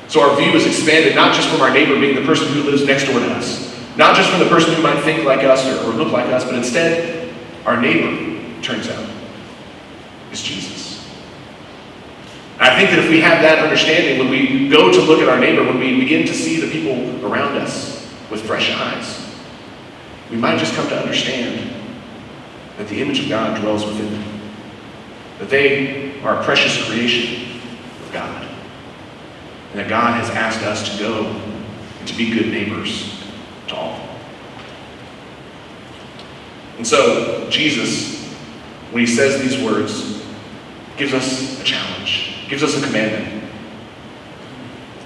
So 0.09 0.21
our 0.21 0.37
view 0.37 0.53
is 0.53 0.67
expanded 0.67 1.15
not 1.17 1.35
just 1.35 1.49
from 1.49 1.61
our 1.61 1.71
neighbor 1.71 1.99
being 1.99 2.15
the 2.15 2.25
person 2.25 2.47
who 2.49 2.63
lives 2.63 2.87
next 2.87 3.05
door 3.05 3.19
to 3.19 3.27
us, 3.33 3.77
not 3.97 4.17
just 4.17 4.31
from 4.31 4.39
the 4.39 4.47
person 4.47 4.73
who 4.75 4.83
might 4.83 5.03
think 5.03 5.25
like 5.25 5.41
us 5.41 5.67
or, 5.67 5.91
or 5.91 5.95
look 5.95 6.13
like 6.13 6.27
us, 6.27 6.45
but 6.45 6.55
instead, 6.55 7.35
our 7.65 7.81
neighbor, 7.81 8.63
turns 8.63 8.89
out, 8.89 9.09
is 10.31 10.43
Jesus. 10.43 10.76
I 12.77 12.81
think 12.81 12.91
that 12.91 12.99
if 12.99 13.09
we 13.09 13.23
have 13.23 13.41
that 13.41 13.65
understanding, 13.65 14.19
when 14.19 14.29
we 14.29 14.69
go 14.69 14.93
to 14.93 15.01
look 15.01 15.21
at 15.21 15.31
our 15.31 15.41
neighbor, 15.41 15.65
when 15.65 15.79
we 15.79 15.99
begin 15.99 16.27
to 16.27 16.35
see 16.35 16.61
the 16.61 16.71
people 16.71 17.25
around 17.25 17.57
us, 17.57 17.97
with 18.31 18.43
fresh 18.43 18.71
eyes, 18.71 19.35
we 20.31 20.37
might 20.37 20.59
just 20.59 20.75
come 20.75 20.87
to 20.89 20.99
understand 20.99 21.73
that 22.77 22.87
the 22.89 23.01
image 23.01 23.21
of 23.21 23.31
God 23.31 23.59
dwells 23.61 23.87
within 23.87 24.13
them, 24.13 24.25
that 25.39 25.49
they 25.49 26.21
are 26.21 26.39
a 26.39 26.45
precious 26.45 26.87
creation 26.87 27.61
of 28.05 28.13
God, 28.13 28.47
and 29.71 29.81
that 29.81 29.89
God 29.89 30.21
has 30.21 30.29
asked 30.31 30.63
us 30.63 30.93
to 30.93 31.03
go 31.03 31.25
and 31.25 32.09
to 32.09 32.15
be 32.15 32.31
good 32.31 32.49
neighbors 32.49 33.25
to 33.69 33.75
all. 33.75 34.07
And 36.77 36.87
so, 36.87 37.49
Jesus, 37.49 38.23
when 38.91 39.07
he 39.07 39.11
says 39.11 39.41
these 39.41 39.65
words, 39.65 40.23
gives 40.99 41.15
us 41.15 41.59
a 41.59 41.65
challenge, 41.65 42.26
gives 42.49 42.63
us 42.63 42.81
a 42.81 42.87
commandment. 42.87 43.45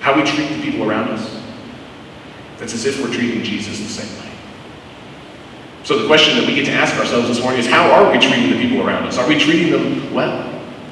How 0.00 0.16
we 0.16 0.24
treat 0.24 0.48
the 0.48 0.62
people 0.62 0.88
around 0.88 1.08
us, 1.10 1.42
that's 2.58 2.74
as 2.74 2.86
if 2.86 3.02
we're 3.02 3.12
treating 3.12 3.42
Jesus 3.42 3.78
the 3.78 4.02
same 4.02 4.22
way. 4.22 4.30
So 5.84 5.98
the 5.98 6.06
question 6.06 6.36
that 6.38 6.46
we 6.46 6.54
get 6.54 6.66
to 6.66 6.72
ask 6.72 6.94
ourselves 6.96 7.28
this 7.28 7.40
morning 7.40 7.60
is 7.60 7.66
how 7.66 7.90
are 7.90 8.12
we 8.12 8.18
treating 8.18 8.50
the 8.50 8.60
people 8.60 8.86
around 8.86 9.04
us? 9.04 9.18
Are 9.18 9.26
we 9.26 9.38
treating 9.38 9.72
them 9.72 10.12
well? 10.14 10.46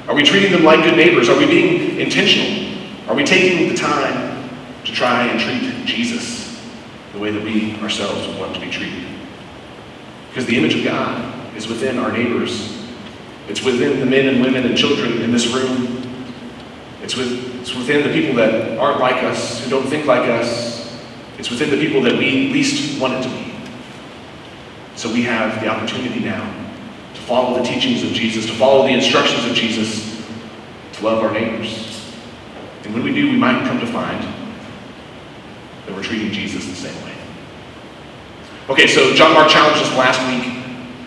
Are 0.07 0.15
we 0.15 0.23
treating 0.23 0.51
them 0.51 0.63
like 0.63 0.83
good 0.83 0.97
neighbors? 0.97 1.29
Are 1.29 1.37
we 1.37 1.45
being 1.45 1.99
intentional? 1.99 2.67
Are 3.07 3.15
we 3.15 3.23
taking 3.23 3.69
the 3.69 3.75
time 3.75 4.49
to 4.83 4.91
try 4.91 5.27
and 5.27 5.39
treat 5.39 5.85
Jesus 5.85 6.59
the 7.13 7.19
way 7.19 7.31
that 7.31 7.43
we 7.43 7.75
ourselves 7.75 8.27
would 8.27 8.39
want 8.39 8.55
to 8.55 8.59
be 8.59 8.69
treated? 8.69 9.05
Because 10.29 10.45
the 10.45 10.57
image 10.57 10.75
of 10.75 10.83
God 10.83 11.55
is 11.55 11.67
within 11.67 11.97
our 11.99 12.11
neighbors. 12.11 12.75
It's 13.47 13.63
within 13.63 13.99
the 13.99 14.05
men 14.05 14.27
and 14.27 14.41
women 14.41 14.65
and 14.65 14.77
children 14.77 15.21
in 15.21 15.31
this 15.31 15.47
room. 15.47 15.98
It's, 17.09 17.17
with, 17.17 17.61
it's 17.61 17.73
within 17.73 18.07
the 18.07 18.13
people 18.13 18.35
that 18.35 18.77
aren't 18.77 18.99
like 18.99 19.23
us, 19.23 19.63
who 19.63 19.71
don't 19.71 19.87
think 19.87 20.05
like 20.05 20.29
us, 20.29 20.95
it's 21.39 21.49
within 21.49 21.71
the 21.71 21.77
people 21.77 22.03
that 22.03 22.13
we 22.13 22.53
least 22.53 23.01
want 23.01 23.13
it 23.15 23.23
to 23.23 23.29
be. 23.29 23.51
So 24.95 25.11
we 25.11 25.23
have 25.23 25.59
the 25.59 25.69
opportunity 25.69 26.19
now 26.19 26.45
to 27.15 27.21
follow 27.21 27.57
the 27.57 27.63
teachings 27.63 28.03
of 28.03 28.11
Jesus, 28.11 28.45
to 28.45 28.51
follow 28.51 28.83
the 28.83 28.93
instructions 28.93 29.43
of 29.49 29.55
Jesus, 29.55 30.23
to 30.93 31.03
love 31.03 31.23
our 31.23 31.31
neighbors. 31.31 32.13
And 32.83 32.93
when 32.93 33.01
we 33.03 33.11
do, 33.11 33.31
we 33.31 33.37
might 33.37 33.65
come 33.65 33.79
to 33.79 33.87
find 33.87 34.23
that 35.87 35.95
we're 35.95 36.03
treating 36.03 36.31
Jesus 36.31 36.67
the 36.67 36.75
same 36.75 37.05
way. 37.05 37.15
Okay, 38.69 38.85
so 38.85 39.15
John 39.15 39.33
Mark 39.33 39.49
challenged 39.49 39.81
us 39.81 39.91
last 39.97 40.21
week. 40.29 40.43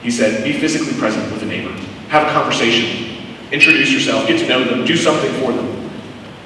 He 0.02 0.10
said, 0.10 0.42
be 0.42 0.52
physically 0.52 0.98
present 0.98 1.30
with 1.30 1.44
a 1.44 1.46
neighbor. 1.46 1.70
Have 2.08 2.26
a 2.26 2.32
conversation. 2.32 3.24
Introduce 3.52 3.92
yourself. 3.92 4.26
Get 4.26 4.40
to 4.40 4.48
know 4.48 4.64
them. 4.64 4.84
Do 4.84 4.96
something 4.96 5.30
for 5.34 5.52
them. 5.52 5.81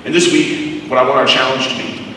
And 0.06 0.14
this 0.14 0.32
week, 0.32 0.88
what 0.88 1.00
I 1.00 1.02
want 1.02 1.18
our 1.18 1.26
challenge 1.26 1.66
to 1.66 1.76
be 1.76 2.14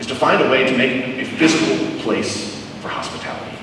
is 0.00 0.06
to 0.06 0.14
find 0.14 0.42
a 0.42 0.50
way 0.50 0.64
to 0.64 0.74
make 0.74 1.18
a 1.18 1.24
physical 1.36 2.00
place 2.00 2.64
for 2.80 2.88
hospitality. 2.88 3.58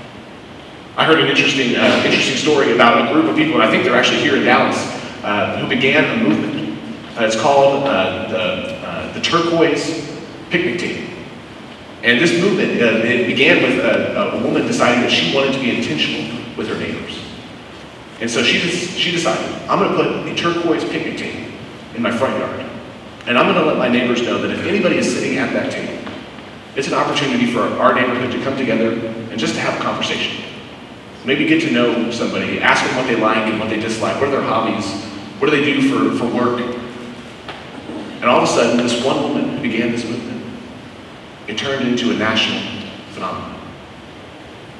I 0.95 1.05
heard 1.05 1.19
an 1.19 1.27
interesting, 1.27 1.75
uh, 1.75 2.03
interesting 2.05 2.37
story 2.37 2.73
about 2.73 3.09
a 3.09 3.11
group 3.11 3.25
of 3.25 3.35
people, 3.35 3.55
and 3.55 3.63
I 3.63 3.71
think 3.71 3.83
they're 3.83 3.95
actually 3.95 4.19
here 4.19 4.35
in 4.35 4.43
Dallas, 4.43 4.77
uh, 5.23 5.57
who 5.57 5.67
began 5.67 6.19
a 6.19 6.23
movement. 6.23 6.77
Uh, 7.17 7.23
it's 7.23 7.35
called 7.35 7.87
uh, 7.87 8.27
the, 8.27 8.75
uh, 8.87 9.13
the 9.13 9.21
Turquoise 9.21 10.21
Picnic 10.51 10.77
Table. 10.77 11.11
And 12.03 12.21
this 12.21 12.39
movement, 12.39 12.79
uh, 12.79 13.07
it 13.07 13.25
began 13.25 13.63
with 13.63 13.83
a, 13.83 14.35
a, 14.35 14.43
woman 14.43 14.67
deciding 14.67 15.01
that 15.01 15.09
she 15.09 15.33
wanted 15.33 15.53
to 15.53 15.59
be 15.59 15.75
intentional 15.75 16.45
with 16.55 16.67
her 16.67 16.77
neighbors. 16.77 17.19
And 18.21 18.29
so 18.29 18.43
she, 18.43 18.59
she 18.59 19.09
decided, 19.09 19.43
I'm 19.67 19.79
going 19.79 19.89
to 19.89 19.95
put 19.95 20.31
a 20.31 20.35
turquoise 20.35 20.83
picnic 20.83 21.17
table 21.17 21.51
in 21.95 22.03
my 22.03 22.15
front 22.15 22.37
yard. 22.37 22.64
And 23.27 23.37
I'm 23.37 23.51
going 23.51 23.63
to 23.63 23.65
let 23.65 23.77
my 23.77 23.87
neighbors 23.87 24.21
know 24.21 24.39
that 24.41 24.51
if 24.51 24.65
anybody 24.65 24.97
is 24.97 25.11
sitting 25.11 25.37
at 25.37 25.51
that 25.53 25.71
table, 25.71 26.11
it's 26.75 26.87
an 26.87 26.93
opportunity 26.93 27.51
for 27.51 27.61
our 27.61 27.95
neighborhood 27.95 28.31
to 28.31 28.43
come 28.43 28.57
together 28.57 28.91
and 28.91 29.39
just 29.39 29.55
to 29.55 29.61
have 29.61 29.79
a 29.79 29.83
conversation. 29.83 30.43
Maybe 31.23 31.47
get 31.47 31.61
to 31.61 31.71
know 31.71 32.11
somebody, 32.11 32.59
ask 32.59 32.85
them 32.85 32.95
what 32.95 33.07
they 33.07 33.15
like 33.15 33.37
and 33.37 33.59
what 33.59 33.69
they 33.69 33.79
dislike, 33.79 34.15
what 34.15 34.29
are 34.29 34.31
their 34.31 34.41
hobbies, 34.41 34.85
what 35.39 35.49
do 35.49 35.57
they 35.57 35.65
do 35.65 35.89
for, 35.89 36.17
for 36.17 36.31
work. 36.31 36.61
And 38.15 38.25
all 38.25 38.41
of 38.41 38.43
a 38.43 38.47
sudden, 38.47 38.77
this 38.77 39.03
one 39.03 39.23
woman 39.23 39.49
who 39.49 39.61
began 39.61 39.91
this 39.91 40.03
movement. 40.03 40.43
It 41.47 41.57
turned 41.57 41.87
into 41.87 42.11
a 42.11 42.13
national 42.15 42.59
phenomenon. 43.11 43.59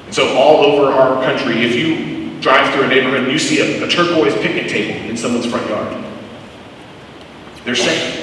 And 0.06 0.14
so 0.14 0.36
all 0.36 0.64
over 0.64 0.92
our 0.92 1.22
country, 1.24 1.64
if 1.64 1.74
you 1.74 2.40
drive 2.40 2.72
through 2.72 2.84
a 2.84 2.88
neighborhood 2.88 3.24
and 3.24 3.32
you 3.32 3.38
see 3.38 3.60
a, 3.60 3.84
a 3.84 3.88
turquoise 3.88 4.34
picnic 4.34 4.68
table 4.68 5.08
in 5.10 5.16
someone's 5.16 5.46
front 5.46 5.68
yard, 5.68 6.04
they're 7.64 7.74
saying, 7.74 8.15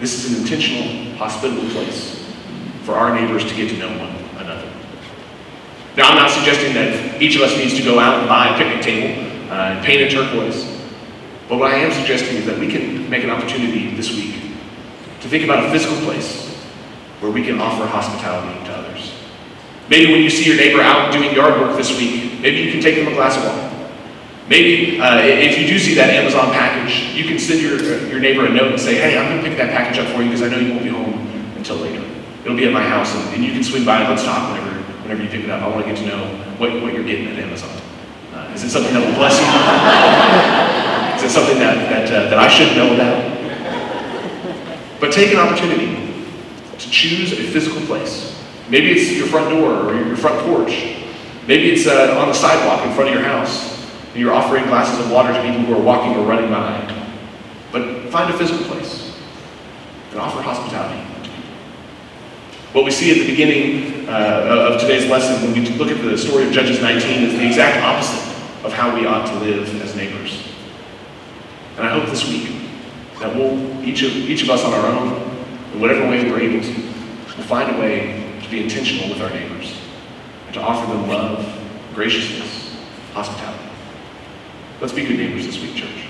this 0.00 0.24
is 0.24 0.32
an 0.32 0.42
intentional, 0.42 1.16
hospitable 1.16 1.68
place 1.70 2.24
for 2.84 2.94
our 2.94 3.14
neighbors 3.14 3.44
to 3.44 3.54
get 3.54 3.68
to 3.70 3.76
know 3.76 3.88
one 3.98 4.14
another. 4.40 4.70
Now, 5.96 6.10
I'm 6.10 6.16
not 6.16 6.30
suggesting 6.30 6.74
that 6.74 7.20
each 7.20 7.34
of 7.34 7.42
us 7.42 7.56
needs 7.56 7.74
to 7.76 7.82
go 7.82 7.98
out 7.98 8.20
and 8.20 8.28
buy 8.28 8.54
a 8.54 8.56
picnic 8.56 8.82
table 8.82 9.20
uh, 9.50 9.74
and 9.74 9.84
paint 9.84 10.00
it 10.00 10.10
turquoise. 10.12 10.64
But 11.48 11.58
what 11.58 11.72
I 11.72 11.76
am 11.76 11.92
suggesting 11.92 12.36
is 12.36 12.46
that 12.46 12.58
we 12.58 12.70
can 12.70 13.10
make 13.10 13.24
an 13.24 13.30
opportunity 13.30 13.94
this 13.96 14.14
week 14.14 14.52
to 15.20 15.28
think 15.28 15.44
about 15.44 15.64
a 15.64 15.70
physical 15.70 15.96
place 15.98 16.46
where 17.20 17.32
we 17.32 17.42
can 17.42 17.60
offer 17.60 17.84
hospitality 17.86 18.64
to 18.66 18.72
others. 18.72 19.12
Maybe 19.88 20.12
when 20.12 20.22
you 20.22 20.30
see 20.30 20.44
your 20.44 20.56
neighbor 20.56 20.80
out 20.80 21.12
doing 21.12 21.34
yard 21.34 21.60
work 21.60 21.76
this 21.76 21.96
week, 21.98 22.40
maybe 22.40 22.58
you 22.58 22.70
can 22.70 22.80
take 22.80 22.94
them 22.94 23.08
a 23.08 23.14
glass 23.16 23.36
of 23.36 23.44
water. 23.44 23.67
Maybe 24.48 24.98
uh, 24.98 25.20
if 25.20 25.58
you 25.58 25.66
do 25.66 25.78
see 25.78 25.94
that 25.94 26.08
Amazon 26.08 26.52
package, 26.52 27.14
you 27.14 27.24
can 27.24 27.38
send 27.38 27.60
your, 27.60 27.76
your 28.08 28.18
neighbor 28.18 28.46
a 28.46 28.48
note 28.48 28.72
and 28.72 28.80
say, 28.80 28.94
hey, 28.96 29.18
I'm 29.18 29.28
going 29.28 29.44
to 29.44 29.48
pick 29.48 29.58
that 29.58 29.76
package 29.76 29.98
up 29.98 30.08
for 30.14 30.22
you 30.22 30.30
because 30.30 30.40
I 30.40 30.48
know 30.48 30.58
you 30.58 30.72
won't 30.72 30.84
be 30.84 30.88
home 30.88 31.28
until 31.56 31.76
later. 31.76 32.02
It'll 32.44 32.56
be 32.56 32.64
at 32.64 32.72
my 32.72 32.82
house, 32.82 33.14
and, 33.14 33.34
and 33.34 33.44
you 33.44 33.52
can 33.52 33.62
swing 33.62 33.84
by 33.84 34.00
and 34.00 34.08
let's 34.08 34.24
talk 34.24 34.48
whenever, 34.48 34.80
whenever 35.02 35.22
you 35.22 35.28
pick 35.28 35.44
it 35.44 35.50
up. 35.50 35.60
I 35.60 35.68
want 35.68 35.84
to 35.84 35.92
get 35.92 36.00
to 36.00 36.06
know 36.06 36.24
what, 36.56 36.72
what 36.80 36.94
you're 36.94 37.04
getting 37.04 37.28
at 37.28 37.38
Amazon. 37.38 37.68
Uh, 38.32 38.50
is 38.54 38.64
it 38.64 38.70
something 38.70 38.94
that 38.94 39.04
will 39.04 39.14
bless 39.20 39.36
you? 39.36 39.44
is 41.20 41.30
it 41.30 41.34
something 41.34 41.58
that, 41.58 41.76
that, 41.90 42.08
uh, 42.08 42.30
that 42.30 42.38
I 42.38 42.48
should 42.48 42.74
know 42.74 42.94
about? 42.94 43.20
But 44.98 45.12
take 45.12 45.30
an 45.30 45.38
opportunity 45.38 45.94
to 46.78 46.90
choose 46.90 47.32
a 47.32 47.36
physical 47.36 47.82
place. 47.82 48.34
Maybe 48.70 48.92
it's 48.92 49.12
your 49.12 49.26
front 49.26 49.50
door 49.50 49.74
or 49.74 49.94
your 49.94 50.16
front 50.16 50.40
porch. 50.46 51.04
Maybe 51.46 51.70
it's 51.70 51.86
uh, 51.86 52.16
on 52.18 52.28
the 52.28 52.34
sidewalk 52.34 52.86
in 52.86 52.94
front 52.94 53.10
of 53.10 53.14
your 53.14 53.24
house, 53.24 53.77
and 54.18 54.26
you're 54.26 54.34
offering 54.34 54.64
glasses 54.64 54.98
of 55.06 55.12
water 55.12 55.32
to 55.32 55.40
people 55.42 55.60
who 55.60 55.74
are 55.74 55.80
walking 55.80 56.16
or 56.16 56.26
running 56.26 56.50
by. 56.50 56.74
But 57.70 58.10
find 58.10 58.34
a 58.34 58.36
physical 58.36 58.64
place 58.64 59.16
and 60.10 60.18
offer 60.18 60.42
hospitality. 60.42 60.98
What 62.72 62.84
we 62.84 62.90
see 62.90 63.12
at 63.12 63.24
the 63.24 63.30
beginning 63.30 64.08
uh, 64.08 64.72
of 64.72 64.80
today's 64.80 65.08
lesson, 65.08 65.40
when 65.40 65.52
we 65.52 65.68
look 65.76 65.92
at 65.92 66.02
the 66.02 66.18
story 66.18 66.48
of 66.48 66.52
Judges 66.52 66.82
19, 66.82 67.22
is 67.28 67.32
the 67.34 67.46
exact 67.46 67.80
opposite 67.84 68.66
of 68.66 68.72
how 68.72 68.92
we 68.92 69.06
ought 69.06 69.24
to 69.24 69.34
live 69.38 69.80
as 69.80 69.94
neighbors. 69.94 70.48
And 71.76 71.86
I 71.86 71.90
hope 71.90 72.08
this 72.08 72.28
week 72.28 72.50
that 73.20 73.32
we'll, 73.36 73.84
each 73.84 74.02
of, 74.02 74.10
each 74.16 74.42
of 74.42 74.50
us 74.50 74.64
on 74.64 74.74
our 74.74 74.86
own, 74.86 75.12
in 75.74 75.80
whatever 75.80 76.10
way 76.10 76.28
we're 76.28 76.40
able 76.40 76.60
to, 76.60 76.74
will 76.74 77.44
find 77.44 77.72
a 77.76 77.78
way 77.78 78.36
to 78.42 78.50
be 78.50 78.64
intentional 78.64 79.10
with 79.10 79.20
our 79.22 79.30
neighbors 79.30 79.80
and 80.46 80.54
to 80.54 80.60
offer 80.60 80.92
them 80.92 81.06
love, 81.06 81.46
graciousness, 81.94 82.76
hospitality. 83.12 83.67
Let's 84.80 84.92
be 84.92 85.04
good 85.04 85.18
neighbors 85.18 85.44
this 85.44 85.60
week, 85.60 85.74
church. 85.74 86.06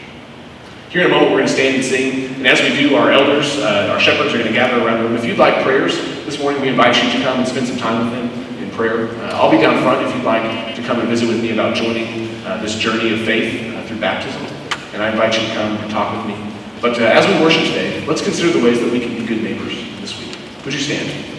Here 0.90 1.00
in 1.00 1.06
a 1.06 1.10
moment, 1.10 1.30
we're 1.30 1.38
going 1.38 1.48
to 1.48 1.52
stand 1.52 1.76
and 1.76 1.84
sing. 1.84 2.34
And 2.34 2.46
as 2.46 2.60
we 2.60 2.76
do, 2.76 2.96
our 2.96 3.10
elders, 3.10 3.56
uh, 3.56 3.88
our 3.90 3.98
shepherds 3.98 4.34
are 4.34 4.36
going 4.36 4.48
to 4.48 4.52
gather 4.52 4.84
around 4.84 4.98
the 4.98 5.08
room. 5.08 5.16
If 5.16 5.24
you'd 5.24 5.38
like 5.38 5.64
prayers 5.64 5.96
this 6.26 6.38
morning, 6.38 6.60
we 6.60 6.68
invite 6.68 7.02
you 7.02 7.10
to 7.12 7.24
come 7.24 7.38
and 7.38 7.48
spend 7.48 7.66
some 7.66 7.78
time 7.78 8.04
with 8.04 8.12
them 8.12 8.62
in 8.62 8.70
prayer. 8.72 9.08
Uh, 9.08 9.38
I'll 9.38 9.50
be 9.50 9.56
down 9.56 9.82
front 9.82 10.06
if 10.06 10.14
you'd 10.14 10.24
like 10.24 10.76
to 10.76 10.82
come 10.82 11.00
and 11.00 11.08
visit 11.08 11.28
with 11.28 11.40
me 11.40 11.52
about 11.52 11.76
joining 11.76 12.28
uh, 12.44 12.60
this 12.60 12.76
journey 12.76 13.14
of 13.14 13.20
faith 13.20 13.74
uh, 13.74 13.82
through 13.84 14.00
baptism. 14.00 14.44
And 14.92 15.02
I 15.02 15.12
invite 15.12 15.40
you 15.40 15.48
to 15.48 15.54
come 15.54 15.74
and 15.78 15.90
talk 15.90 16.14
with 16.14 16.36
me. 16.36 16.52
But 16.82 17.00
uh, 17.00 17.04
as 17.04 17.26
we 17.26 17.42
worship 17.42 17.64
today, 17.64 18.04
let's 18.04 18.20
consider 18.20 18.52
the 18.52 18.62
ways 18.62 18.80
that 18.80 18.92
we 18.92 19.00
can 19.00 19.16
be 19.16 19.24
good 19.24 19.42
neighbors 19.42 19.72
this 20.02 20.18
week. 20.20 20.36
Would 20.66 20.74
you 20.74 20.80
stand? 20.80 21.37